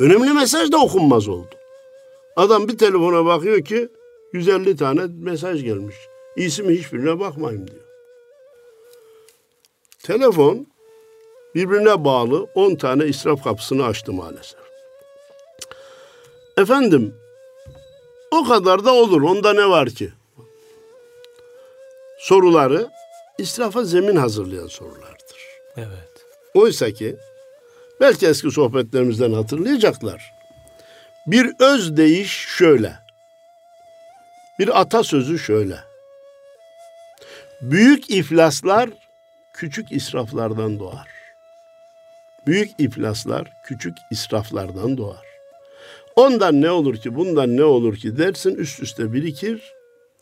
Önemli 0.00 0.32
mesaj 0.32 0.72
da 0.72 0.78
okunmaz 0.78 1.28
oldu. 1.28 1.54
Adam 2.36 2.68
bir 2.68 2.78
telefona 2.78 3.24
bakıyor 3.24 3.64
ki 3.64 3.88
150 4.32 4.76
tane 4.76 5.02
mesaj 5.22 5.62
gelmiş. 5.62 5.96
İyisi 6.36 6.62
mi 6.62 6.74
hiçbirine 6.74 7.20
bakmayayım 7.20 7.68
diyor. 7.68 7.81
Telefon 10.02 10.66
birbirine 11.54 12.04
bağlı 12.04 12.46
10 12.54 12.74
tane 12.74 13.04
israf 13.04 13.44
kapısını 13.44 13.84
açtı 13.84 14.12
maalesef. 14.12 14.60
Efendim 16.56 17.14
o 18.30 18.44
kadar 18.44 18.84
da 18.84 18.94
olur. 18.94 19.22
Onda 19.22 19.52
ne 19.52 19.68
var 19.68 19.90
ki? 19.90 20.12
Soruları 22.18 22.88
israfa 23.38 23.84
zemin 23.84 24.16
hazırlayan 24.16 24.66
sorulardır. 24.66 25.36
Evet. 25.76 26.26
Oysa 26.54 26.90
ki 26.90 27.16
belki 28.00 28.26
eski 28.26 28.50
sohbetlerimizden 28.50 29.32
hatırlayacaklar. 29.32 30.32
Bir 31.26 31.54
öz 31.58 31.96
deyiş 31.96 32.30
şöyle. 32.30 32.94
Bir 34.58 34.80
atasözü 34.80 35.38
şöyle. 35.38 35.78
Büyük 37.60 38.10
iflaslar 38.10 38.90
küçük 39.54 39.92
israflardan 39.92 40.78
doğar. 40.78 41.08
Büyük 42.46 42.70
iflaslar 42.78 43.52
küçük 43.64 43.94
israflardan 44.10 44.96
doğar. 44.96 45.26
Ondan 46.16 46.60
ne 46.60 46.70
olur 46.70 46.96
ki, 46.96 47.14
bundan 47.14 47.56
ne 47.56 47.64
olur 47.64 47.96
ki 47.96 48.18
dersin 48.18 48.54
üst 48.54 48.80
üste 48.80 49.12
birikir, 49.12 49.72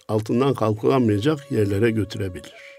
altından 0.08 0.54
kalkılamayacak 0.54 1.50
yerlere 1.50 1.90
götürebilir. 1.90 2.70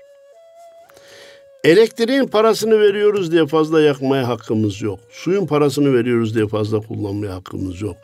Elektriğin 1.64 2.28
parasını 2.28 2.80
veriyoruz 2.80 3.32
diye 3.32 3.46
fazla 3.48 3.82
yakmaya 3.82 4.28
hakkımız 4.28 4.82
yok. 4.82 5.00
Suyun 5.10 5.48
parasını 5.48 5.94
veriyoruz 5.94 6.36
diye 6.36 6.48
fazla 6.48 6.80
kullanmaya 6.80 7.36
hakkımız 7.36 7.82
yok. 7.82 7.98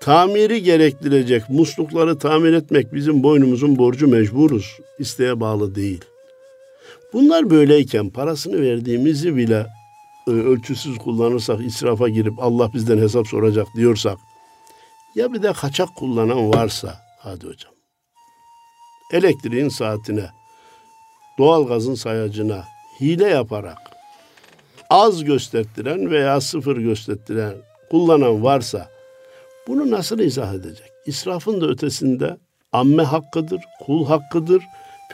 Tamiri 0.00 0.62
gerektirecek 0.62 1.42
muslukları 1.48 2.18
tamir 2.18 2.52
etmek 2.52 2.94
bizim 2.94 3.22
boynumuzun 3.22 3.78
borcu 3.78 4.08
mecburuz. 4.08 4.78
İsteğe 4.98 5.40
bağlı 5.40 5.74
değil. 5.74 6.04
Bunlar 7.14 7.50
böyleyken 7.50 8.10
parasını 8.10 8.62
verdiğimizi 8.62 9.36
bile 9.36 9.66
e, 10.26 10.30
ölçüsüz 10.30 10.98
kullanırsak, 10.98 11.60
israfa 11.60 12.08
girip 12.08 12.32
Allah 12.38 12.72
bizden 12.74 12.98
hesap 12.98 13.26
soracak 13.26 13.66
diyorsak, 13.76 14.18
ya 15.14 15.32
bir 15.32 15.42
de 15.42 15.52
kaçak 15.52 15.88
kullanan 15.96 16.50
varsa, 16.50 17.00
hadi 17.18 17.46
hocam, 17.46 17.72
elektriğin 19.12 19.68
saatine, 19.68 20.30
doğalgazın 21.38 21.94
sayacına 21.94 22.64
hile 23.00 23.28
yaparak 23.28 23.78
az 24.90 25.24
göstertiren 25.24 26.10
veya 26.10 26.40
sıfır 26.40 26.76
göstertiren 26.76 27.54
kullanan 27.90 28.44
varsa 28.44 28.88
bunu 29.68 29.90
nasıl 29.90 30.18
izah 30.18 30.54
edecek? 30.54 30.90
İsrafın 31.06 31.60
da 31.60 31.66
ötesinde 31.66 32.36
amme 32.72 33.02
hakkıdır, 33.02 33.60
kul 33.86 34.06
hakkıdır, 34.06 34.62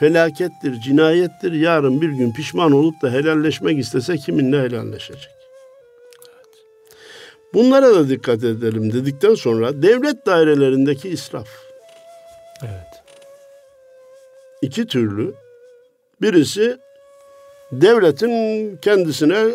felakettir, 0.01 0.81
cinayettir. 0.81 1.51
Yarın 1.51 2.01
bir 2.01 2.09
gün 2.09 2.31
pişman 2.31 2.71
olup 2.71 3.01
da 3.01 3.11
helalleşmek 3.11 3.79
istese 3.79 4.17
kiminle 4.17 4.61
helalleşecek? 4.61 5.29
Bunlara 7.53 7.95
da 7.95 8.09
dikkat 8.09 8.43
edelim 8.43 8.93
dedikten 8.93 9.35
sonra 9.35 9.81
devlet 9.81 10.25
dairelerindeki 10.25 11.09
israf. 11.09 11.47
Evet. 12.61 13.03
İki 14.61 14.87
türlü. 14.87 15.33
Birisi 16.21 16.77
devletin 17.71 18.77
kendisine 18.77 19.45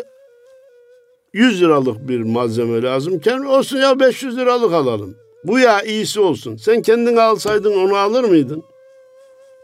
100 1.33 1.61
liralık 1.61 2.07
bir 2.07 2.21
malzeme 2.21 2.81
lazımken 2.81 3.39
olsun 3.39 3.77
ya 3.77 3.99
500 3.99 4.37
liralık 4.37 4.73
alalım. 4.73 5.15
Bu 5.43 5.59
ya 5.59 5.81
iyisi 5.81 6.19
olsun. 6.19 6.57
Sen 6.57 6.81
kendin 6.81 7.15
alsaydın 7.15 7.77
onu 7.77 7.95
alır 7.95 8.23
mıydın? 8.23 8.63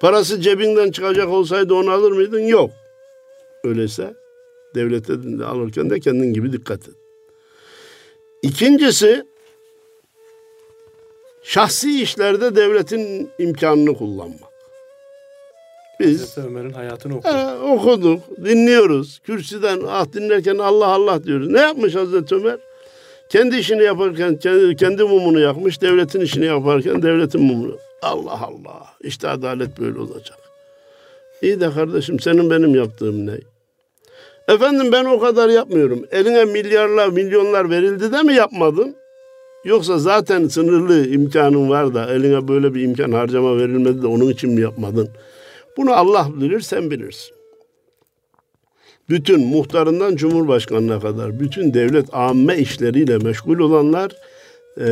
Parası 0.03 0.41
cebinden 0.41 0.91
çıkacak 0.91 1.29
olsaydı 1.29 1.73
onu 1.73 1.91
alır 1.91 2.11
mıydın? 2.11 2.39
Yok. 2.39 2.71
Öyleyse 3.63 4.13
devlete 4.75 5.23
de 5.39 5.45
alırken 5.45 5.89
de 5.89 5.99
kendin 5.99 6.33
gibi 6.33 6.53
dikkat 6.53 6.87
et. 6.87 6.95
İkincisi 8.41 9.23
şahsi 11.43 12.01
işlerde 12.01 12.55
devletin 12.55 13.29
imkanını 13.39 13.97
kullanmak. 13.97 14.53
Biz 15.99 16.21
Hazreti 16.21 16.47
Ömer'in 16.47 16.73
hayatını 16.73 17.17
okuduk. 17.17 17.35
E, 17.35 17.53
okuduk, 17.55 18.37
dinliyoruz. 18.45 19.19
Kürsüden 19.19 19.79
ah 19.87 20.13
dinlerken 20.13 20.57
Allah 20.57 20.87
Allah 20.87 21.23
diyoruz. 21.23 21.47
Ne 21.47 21.59
yapmış 21.59 21.95
Hazreti 21.95 22.35
Ömer? 22.35 22.59
Kendi 23.29 23.57
işini 23.57 23.83
yaparken 23.83 24.35
kendi, 24.35 24.75
kendi 24.75 25.03
mumunu 25.03 25.39
yakmış, 25.39 25.81
devletin 25.81 26.21
işini 26.21 26.45
yaparken 26.45 27.01
devletin 27.01 27.41
mumunu. 27.41 27.77
Allah 28.03 28.41
Allah. 28.41 28.87
İşte 29.01 29.29
adalet 29.29 29.79
böyle 29.79 29.99
olacak. 29.99 30.37
İyi 31.41 31.59
de 31.59 31.71
kardeşim 31.71 32.19
senin 32.19 32.49
benim 32.49 32.75
yaptığım 32.75 33.27
ne? 33.27 33.37
Efendim 34.47 34.91
ben 34.91 35.05
o 35.05 35.19
kadar 35.19 35.49
yapmıyorum. 35.49 36.05
Eline 36.11 36.45
milyarlar, 36.45 37.09
milyonlar 37.09 37.69
verildi 37.69 38.11
de 38.11 38.23
mi 38.23 38.33
yapmadın? 38.33 38.95
Yoksa 39.65 39.97
zaten 39.97 40.47
sınırlı 40.47 41.07
imkanın 41.07 41.69
var 41.69 41.93
da 41.93 42.13
eline 42.13 42.47
böyle 42.47 42.73
bir 42.73 42.81
imkan 42.81 43.11
harcama 43.11 43.57
verilmedi 43.57 44.01
de 44.01 44.07
onun 44.07 44.29
için 44.29 44.49
mi 44.49 44.61
yapmadın? 44.61 45.09
Bunu 45.77 45.93
Allah 45.93 46.27
bilir, 46.35 46.61
sen 46.61 46.91
bilirsin. 46.91 47.35
Bütün 49.09 49.47
muhtarından 49.47 50.15
cumhurbaşkanına 50.15 50.99
kadar 50.99 51.39
bütün 51.39 51.73
devlet 51.73 52.13
amme 52.13 52.57
işleriyle 52.57 53.17
meşgul 53.17 53.59
olanlar 53.59 54.11
e, 54.79 54.85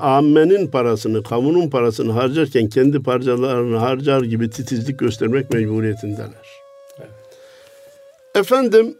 ammenin 0.00 0.66
parasını, 0.66 1.22
kamunun 1.22 1.70
parasını 1.70 2.12
harcarken 2.12 2.68
kendi 2.68 3.02
parçalarını 3.02 3.76
harcar 3.76 4.22
gibi 4.22 4.50
titizlik 4.50 4.98
göstermek 4.98 5.52
mecburiyetindeler. 5.52 6.48
Evet. 6.98 7.10
Efendim 8.34 8.96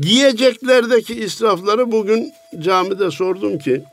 giyeceklerdeki 0.00 1.14
israfları 1.14 1.92
bugün 1.92 2.32
camide 2.60 3.10
sordum 3.10 3.58
ki 3.58 3.84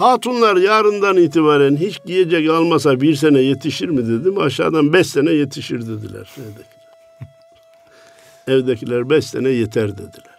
Hatunlar 0.00 0.56
yarından 0.56 1.16
itibaren 1.16 1.76
hiç 1.76 1.98
giyecek 2.04 2.50
almasa 2.50 3.00
bir 3.00 3.14
sene 3.16 3.40
yetişir 3.40 3.88
mi 3.88 4.08
dedim. 4.08 4.38
Aşağıdan 4.38 4.92
beş 4.92 5.06
sene 5.06 5.30
yetişir 5.30 5.80
dediler 5.82 6.28
evdekiler. 6.38 6.80
Evdekiler 8.48 9.10
beş 9.10 9.24
sene 9.24 9.48
yeter 9.48 9.92
dediler. 9.98 10.29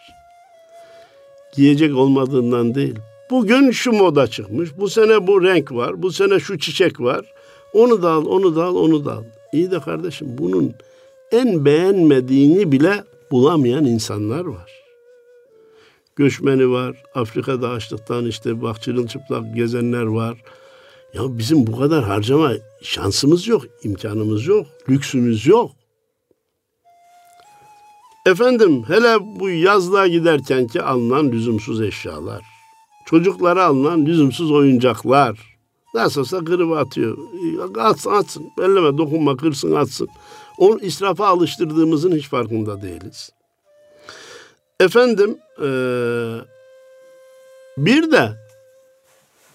Giyecek 1.56 1.96
olmadığından 1.96 2.76
değil. 2.76 2.96
Bugün 3.30 3.72
şu 3.72 3.92
moda 3.92 4.28
çıkmış. 4.28 4.70
Bu 4.78 4.90
sene 4.90 5.28
bu 5.28 5.44
renk 5.44 5.72
var. 5.72 6.04
Bu 6.04 6.12
sene 6.12 6.40
şu 6.40 6.60
çiçek 6.60 7.00
var. 7.00 7.26
Onu 7.74 8.04
da 8.04 8.12
al, 8.12 8.26
onu 8.26 8.56
da 8.56 8.66
al, 8.66 8.76
onu 8.76 9.06
da 9.06 9.14
al. 9.14 9.24
İyi 9.54 9.72
de 9.72 9.80
kardeşim 9.80 10.28
bunun 10.38 10.74
en 11.32 11.66
beğenmediğini 11.66 12.72
bile 12.72 13.04
bulamayan 13.32 13.86
insanlar 13.86 14.46
var 14.46 14.82
göçmeni 16.16 16.72
var. 16.72 17.04
Afrika'da 17.16 17.70
açlıktan 17.70 18.26
işte 18.26 18.62
bak 18.62 18.82
çıplak 18.82 19.56
gezenler 19.56 20.04
var. 20.04 20.38
Ya 21.14 21.22
bizim 21.38 21.68
bu 21.68 21.80
kadar 21.80 22.04
harcama 22.04 22.54
şansımız 22.82 23.48
yok, 23.48 23.64
imkanımız 23.84 24.48
yok, 24.48 24.68
lüksümüz 24.90 25.48
yok. 25.48 25.72
Efendim 28.26 28.84
hele 28.88 29.18
bu 29.40 29.50
yazlığa 29.50 30.08
giderken 30.08 30.68
ki 30.68 30.82
alınan 30.82 31.32
lüzumsuz 31.32 31.82
eşyalar. 31.82 32.42
Çocuklara 33.06 33.66
alınan 33.66 34.06
lüzumsuz 34.06 34.52
oyuncaklar. 34.52 35.58
Nasılsa 35.94 36.44
kırıp 36.44 36.78
atıyor. 36.78 37.18
Atsın 37.80 38.12
atsın. 38.12 38.52
Elleme 38.60 38.98
dokunma 38.98 39.38
kırsın 39.38 39.76
atsın. 39.76 40.08
Onu 40.58 40.80
israfa 40.80 41.28
alıştırdığımızın 41.28 42.16
hiç 42.16 42.30
farkında 42.30 42.82
değiliz. 42.82 43.32
Efendim 44.80 45.38
ee, 45.62 46.38
bir 47.78 48.12
de 48.12 48.32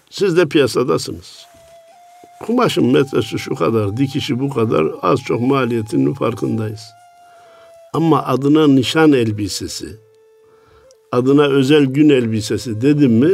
siz 0.09 0.37
de 0.37 0.47
piyasadasınız. 0.47 1.45
kumaşın 2.45 2.85
metresi 2.85 3.39
şu 3.39 3.55
kadar, 3.55 3.97
dikişi 3.97 4.39
bu 4.39 4.49
kadar, 4.49 4.85
az 5.01 5.19
çok 5.19 5.41
maliyetinin 5.41 6.13
farkındayız. 6.13 6.81
Ama 7.93 8.25
adına 8.25 8.67
nişan 8.67 9.13
elbisesi, 9.13 9.87
adına 11.11 11.45
özel 11.47 11.85
gün 11.85 12.09
elbisesi 12.09 12.81
dedim 12.81 13.11
mi 13.11 13.31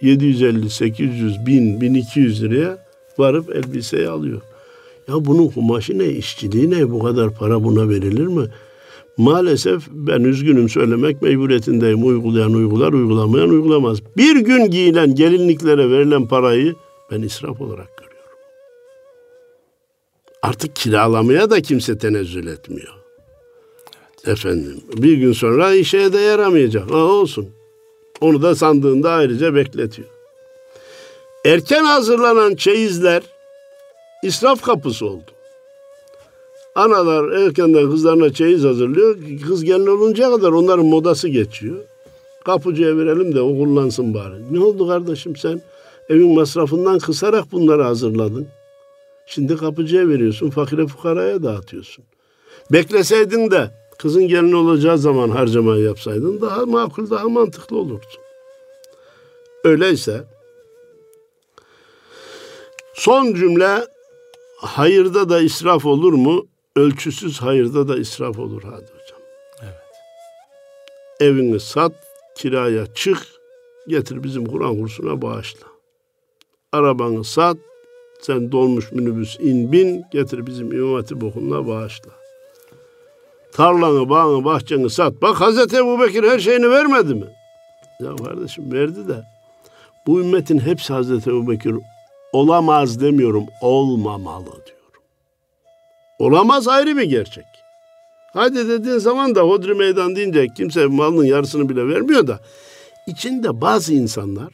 750, 0.00 0.70
800, 0.70 1.46
1000, 1.46 1.80
1200 1.80 2.42
liraya 2.42 2.86
varıp 3.18 3.56
elbiseyi 3.56 4.08
alıyor. 4.08 4.40
Ya 5.08 5.14
bunun 5.24 5.48
kumaşı 5.48 5.98
ne, 5.98 6.06
işçiliği 6.06 6.70
ne, 6.70 6.90
bu 6.90 7.02
kadar 7.02 7.34
para 7.34 7.64
buna 7.64 7.88
verilir 7.88 8.26
mi? 8.26 8.46
Maalesef 9.16 9.82
ben 9.90 10.20
üzgünüm 10.20 10.68
söylemek 10.68 11.22
mecburiyetindeyim. 11.22 12.06
Uygulayan 12.06 12.54
uygular, 12.54 12.92
uygulamayan 12.92 13.48
uygulamaz. 13.48 13.98
Bir 14.16 14.36
gün 14.36 14.70
giyilen 14.70 15.14
gelinliklere 15.14 15.90
verilen 15.90 16.28
parayı 16.28 16.74
ben 17.10 17.22
israf 17.22 17.60
olarak 17.60 17.96
görüyorum. 17.96 18.28
Artık 20.42 20.76
kiralamaya 20.76 21.50
da 21.50 21.62
kimse 21.62 21.98
tenezzül 21.98 22.46
etmiyor. 22.46 22.99
Efendim 24.26 24.80
bir 24.96 25.12
gün 25.12 25.32
sonra 25.32 25.74
işe 25.74 26.12
de 26.12 26.18
yaramayacak. 26.18 26.90
Ha, 26.90 26.96
olsun. 26.96 27.48
Onu 28.20 28.42
da 28.42 28.54
sandığında 28.54 29.10
ayrıca 29.10 29.54
bekletiyor. 29.54 30.08
Erken 31.44 31.84
hazırlanan 31.84 32.54
çeyizler 32.54 33.22
israf 34.22 34.62
kapısı 34.62 35.06
oldu. 35.06 35.30
Analar 36.74 37.32
erkenden 37.32 37.90
kızlarına 37.90 38.32
çeyiz 38.32 38.64
hazırlıyor. 38.64 39.16
Kız 39.46 39.64
gelin 39.64 39.86
oluncaya 39.86 40.30
kadar 40.30 40.52
onların 40.52 40.86
modası 40.86 41.28
geçiyor. 41.28 41.76
Kapıcıya 42.44 42.96
verelim 42.96 43.34
de 43.34 43.40
o 43.40 43.48
kullansın 43.48 44.14
bari. 44.14 44.34
Ne 44.50 44.60
oldu 44.60 44.88
kardeşim 44.88 45.36
sen? 45.36 45.62
Evin 46.08 46.34
masrafından 46.34 46.98
kısarak 46.98 47.52
bunları 47.52 47.82
hazırladın. 47.82 48.48
Şimdi 49.26 49.56
kapıcıya 49.56 50.08
veriyorsun, 50.08 50.50
fakire 50.50 50.86
fukaraya 50.86 51.42
dağıtıyorsun. 51.42 52.04
Bekleseydin 52.72 53.50
de 53.50 53.70
kızın 54.00 54.28
gelin 54.28 54.52
olacağı 54.52 54.98
zaman 54.98 55.28
harcamayı 55.28 55.84
yapsaydın 55.84 56.40
daha 56.40 56.66
makul, 56.66 57.10
daha 57.10 57.28
mantıklı 57.28 57.76
olurdu. 57.78 58.06
Öyleyse 59.64 60.24
son 62.94 63.34
cümle 63.34 63.86
hayırda 64.56 65.28
da 65.28 65.40
israf 65.40 65.86
olur 65.86 66.12
mu? 66.12 66.46
Ölçüsüz 66.76 67.42
hayırda 67.42 67.88
da 67.88 67.98
israf 67.98 68.38
olur 68.38 68.62
hadi 68.62 68.84
hocam. 68.84 69.20
Evet. 69.62 69.74
Evini 71.20 71.60
sat, 71.60 71.92
kiraya 72.36 72.94
çık, 72.94 73.18
getir 73.88 74.22
bizim 74.22 74.46
Kur'an 74.46 74.80
kursuna 74.80 75.22
bağışla. 75.22 75.66
Arabanı 76.72 77.24
sat, 77.24 77.56
sen 78.20 78.52
dolmuş 78.52 78.92
minibüs 78.92 79.40
in 79.40 79.72
bin, 79.72 80.04
getir 80.12 80.46
bizim 80.46 80.72
İmam 80.72 80.94
Hatip 80.94 81.24
okuluna 81.24 81.66
bağışla. 81.66 82.20
Tarlanı, 83.52 84.08
bağını, 84.08 84.44
bahçeni 84.44 84.90
sat. 84.90 85.22
Bak 85.22 85.40
Hazreti 85.40 85.76
Ebu 85.76 86.00
Bekir 86.00 86.24
her 86.24 86.38
şeyini 86.38 86.70
vermedi 86.70 87.14
mi? 87.14 87.26
Ya 88.00 88.16
kardeşim 88.16 88.72
verdi 88.72 89.08
de 89.08 89.24
bu 90.06 90.20
ümmetin 90.20 90.58
hepsi 90.58 90.92
Hazreti 90.92 91.30
Ebu 91.30 91.50
Bekir 91.50 91.74
olamaz 92.32 93.00
demiyorum, 93.00 93.44
olmamalı 93.62 94.44
diyor. 94.44 94.78
Olamaz 96.18 96.68
ayrı 96.68 96.96
bir 96.96 97.02
gerçek. 97.02 97.44
Hadi 98.32 98.68
dediğin 98.68 98.98
zaman 98.98 99.34
da 99.34 99.40
hodri 99.40 99.74
meydan 99.74 100.16
deyince 100.16 100.46
kimse 100.56 100.86
malının 100.86 101.24
yarısını 101.24 101.68
bile 101.68 101.88
vermiyor 101.88 102.26
da 102.26 102.40
içinde 103.06 103.60
bazı 103.60 103.94
insanlar 103.94 104.52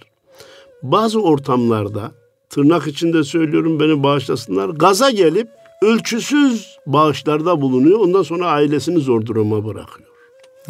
bazı 0.83 1.23
ortamlarda 1.23 2.13
tırnak 2.51 2.87
içinde 2.87 3.25
söylüyorum 3.25 3.81
beni 3.81 4.03
bağışlasınlar 4.03 4.69
gaza 4.69 5.11
gelip 5.11 5.49
ölçüsüz 5.83 6.79
bağışlarda 6.87 7.61
bulunuyor. 7.61 8.01
Ondan 8.01 8.23
sonra 8.23 8.47
ailesini 8.47 8.99
zor 8.99 9.27
duruma 9.27 9.65
bırakıyor. 9.65 10.09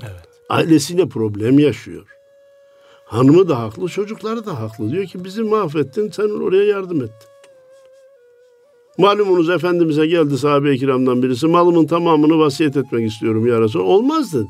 Evet. 0.02 0.28
Ailesiyle 0.48 1.08
problem 1.08 1.58
yaşıyor. 1.58 2.06
Hanımı 3.04 3.48
da 3.48 3.58
haklı, 3.60 3.88
çocukları 3.88 4.46
da 4.46 4.60
haklı. 4.60 4.90
Diyor 4.90 5.04
ki 5.04 5.24
bizi 5.24 5.42
mahvettin, 5.42 6.10
sen 6.10 6.28
oraya 6.28 6.64
yardım 6.64 7.02
ettin. 7.02 7.28
Malumunuz 8.98 9.50
Efendimiz'e 9.50 10.06
geldi 10.06 10.38
sahabe-i 10.38 10.78
kiramdan 10.78 11.22
birisi. 11.22 11.46
Malımın 11.46 11.86
tamamını 11.86 12.38
vasiyet 12.38 12.76
etmek 12.76 13.10
istiyorum 13.12 13.46
ya 13.46 13.60
Resulallah. 13.60 13.88
Olmaz 13.88 14.34
dedi. 14.34 14.48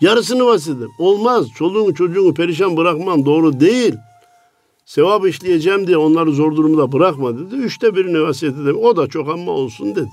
Yarısını 0.00 0.46
vasiyet. 0.46 0.78
Olmaz. 0.98 1.46
Çoluğunu 1.54 1.94
çocuğunu 1.94 2.34
perişan 2.34 2.76
bırakmam 2.76 3.26
doğru 3.26 3.60
değil. 3.60 3.94
Sevap 4.90 5.26
işleyeceğim 5.26 5.86
diye 5.86 5.96
onları 5.96 6.32
zor 6.32 6.56
durumda 6.56 6.92
bırakma 6.92 7.38
dedi. 7.38 7.54
Üçte 7.54 7.96
birini 7.96 8.22
vasiyet 8.22 8.54
ederim. 8.54 8.78
O 8.78 8.96
da 8.96 9.06
çok 9.06 9.28
ama 9.28 9.52
olsun 9.52 9.96
dedi. 9.96 10.10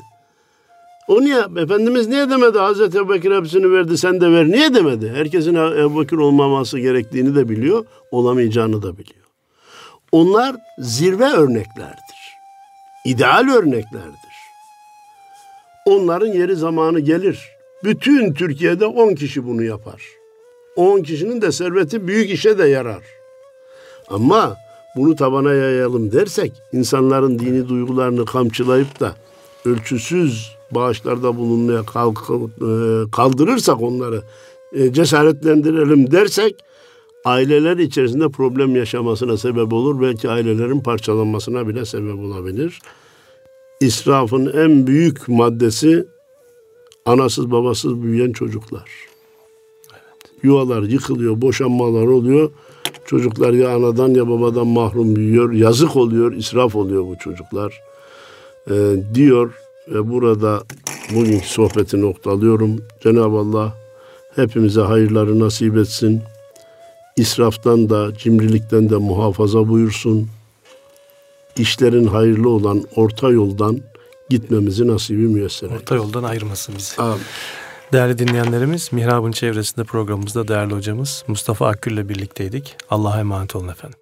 O 1.08 1.22
niye? 1.22 1.40
Efendimiz 1.58 2.08
niye 2.08 2.30
demedi? 2.30 2.60
Hazreti 2.60 2.98
Ebu 2.98 3.10
Bekir 3.10 3.36
hepsini 3.36 3.72
verdi 3.72 3.98
sen 3.98 4.22
de 4.22 4.32
ver. 4.32 4.48
Niye 4.48 4.74
demedi? 4.74 5.12
Herkesin 5.16 5.56
Ebu 5.56 6.02
Bekir 6.02 6.18
olmaması 6.18 6.80
gerektiğini 6.80 7.36
de 7.36 7.50
biliyor. 7.50 7.86
Olamayacağını 8.12 8.82
da 8.82 8.98
biliyor. 8.98 9.26
Onlar 10.12 10.56
zirve 10.80 11.26
örneklerdi 11.26 12.08
ideal 13.08 13.50
örneklerdir. 13.50 14.38
Onların 15.86 16.28
yeri 16.28 16.56
zamanı 16.56 17.00
gelir. 17.00 17.50
Bütün 17.84 18.34
Türkiye'de 18.34 18.86
10 18.86 19.16
kişi 19.16 19.48
bunu 19.48 19.64
yapar. 19.64 20.02
10 20.76 21.02
kişinin 21.02 21.42
de 21.42 21.52
serveti 21.52 22.08
büyük 22.08 22.30
işe 22.30 22.58
de 22.58 22.68
yarar. 22.68 23.04
Ama 24.10 24.56
bunu 24.98 25.16
tabana 25.16 25.54
yayalım 25.54 26.12
dersek 26.12 26.54
insanların 26.74 27.40
dini 27.40 27.70
duygularını 27.70 28.26
kamçılayıp 28.26 29.00
da 29.00 29.16
ölçüsüz 29.66 30.58
bağışlarda 30.72 31.38
bulunmaya 31.38 31.80
e, 31.80 33.12
kaldırırsak 33.12 33.82
onları 33.82 34.22
e, 34.74 34.94
cesaretlendirelim 34.94 36.12
dersek 36.12 36.56
aileler 37.26 37.78
içerisinde 37.78 38.30
problem 38.30 38.76
yaşamasına 38.76 39.38
sebep 39.38 39.74
olur. 39.74 40.02
Belki 40.02 40.30
ailelerin 40.30 40.80
parçalanmasına 40.80 41.68
bile 41.68 41.86
sebep 41.86 42.20
olabilir. 42.20 42.80
İsrafın 43.82 44.54
en 44.54 44.88
büyük 44.88 45.28
maddesi 45.28 46.06
anasız 47.06 47.52
babasız 47.52 48.02
büyüyen 48.02 48.32
çocuklar. 48.32 48.90
Evet. 49.92 50.32
Yuvalar 50.44 50.82
yıkılıyor, 50.84 51.42
boşanmalar 51.42 52.08
oluyor. 52.08 52.52
Çocuklar 53.08 53.54
ya 53.54 53.76
anadan 53.76 54.10
ya 54.10 54.30
babadan 54.30 54.68
mahrum 54.68 55.16
büyüyor. 55.16 55.52
Yazık 55.52 55.96
oluyor, 55.96 56.34
israf 56.34 56.76
oluyor 56.76 57.04
bu 57.04 57.18
çocuklar. 57.18 57.82
Ee, 58.72 58.96
diyor 59.14 59.54
ve 59.88 60.10
burada 60.10 60.64
bugünkü 61.16 61.48
sohbeti 61.48 62.02
noktalıyorum. 62.02 62.82
Cenab-ı 63.04 63.38
Allah 63.38 63.74
hepimize 64.36 64.82
hayırları 64.82 65.40
nasip 65.40 65.78
etsin 65.78 66.22
israftan 67.18 67.90
da 67.90 68.18
cimrilikten 68.18 68.90
de 68.90 68.96
muhafaza 68.96 69.68
buyursun. 69.70 70.28
İşlerin 71.58 72.08
hayırlı 72.08 72.50
olan 72.50 72.84
orta 72.96 73.30
yoldan 73.30 73.80
gitmemizi 74.30 74.88
nasibi 74.88 75.22
müyesser 75.22 75.70
Orta 75.70 75.96
yoldan 75.96 76.24
ayırmasın 76.24 76.76
bizi. 76.78 77.02
Amin. 77.02 77.22
Değerli 77.94 78.18
dinleyenlerimiz, 78.18 78.94
Mihrab'ın 78.94 79.32
çevresinde 79.32 79.86
programımızda 79.86 80.48
değerli 80.48 80.74
hocamız 80.74 81.24
Mustafa 81.28 81.68
Akgül 81.68 81.92
ile 81.92 82.10
birlikteydik. 82.10 82.76
Allah'a 82.90 83.20
emanet 83.20 83.56
olun 83.56 83.68
efendim. 83.68 84.00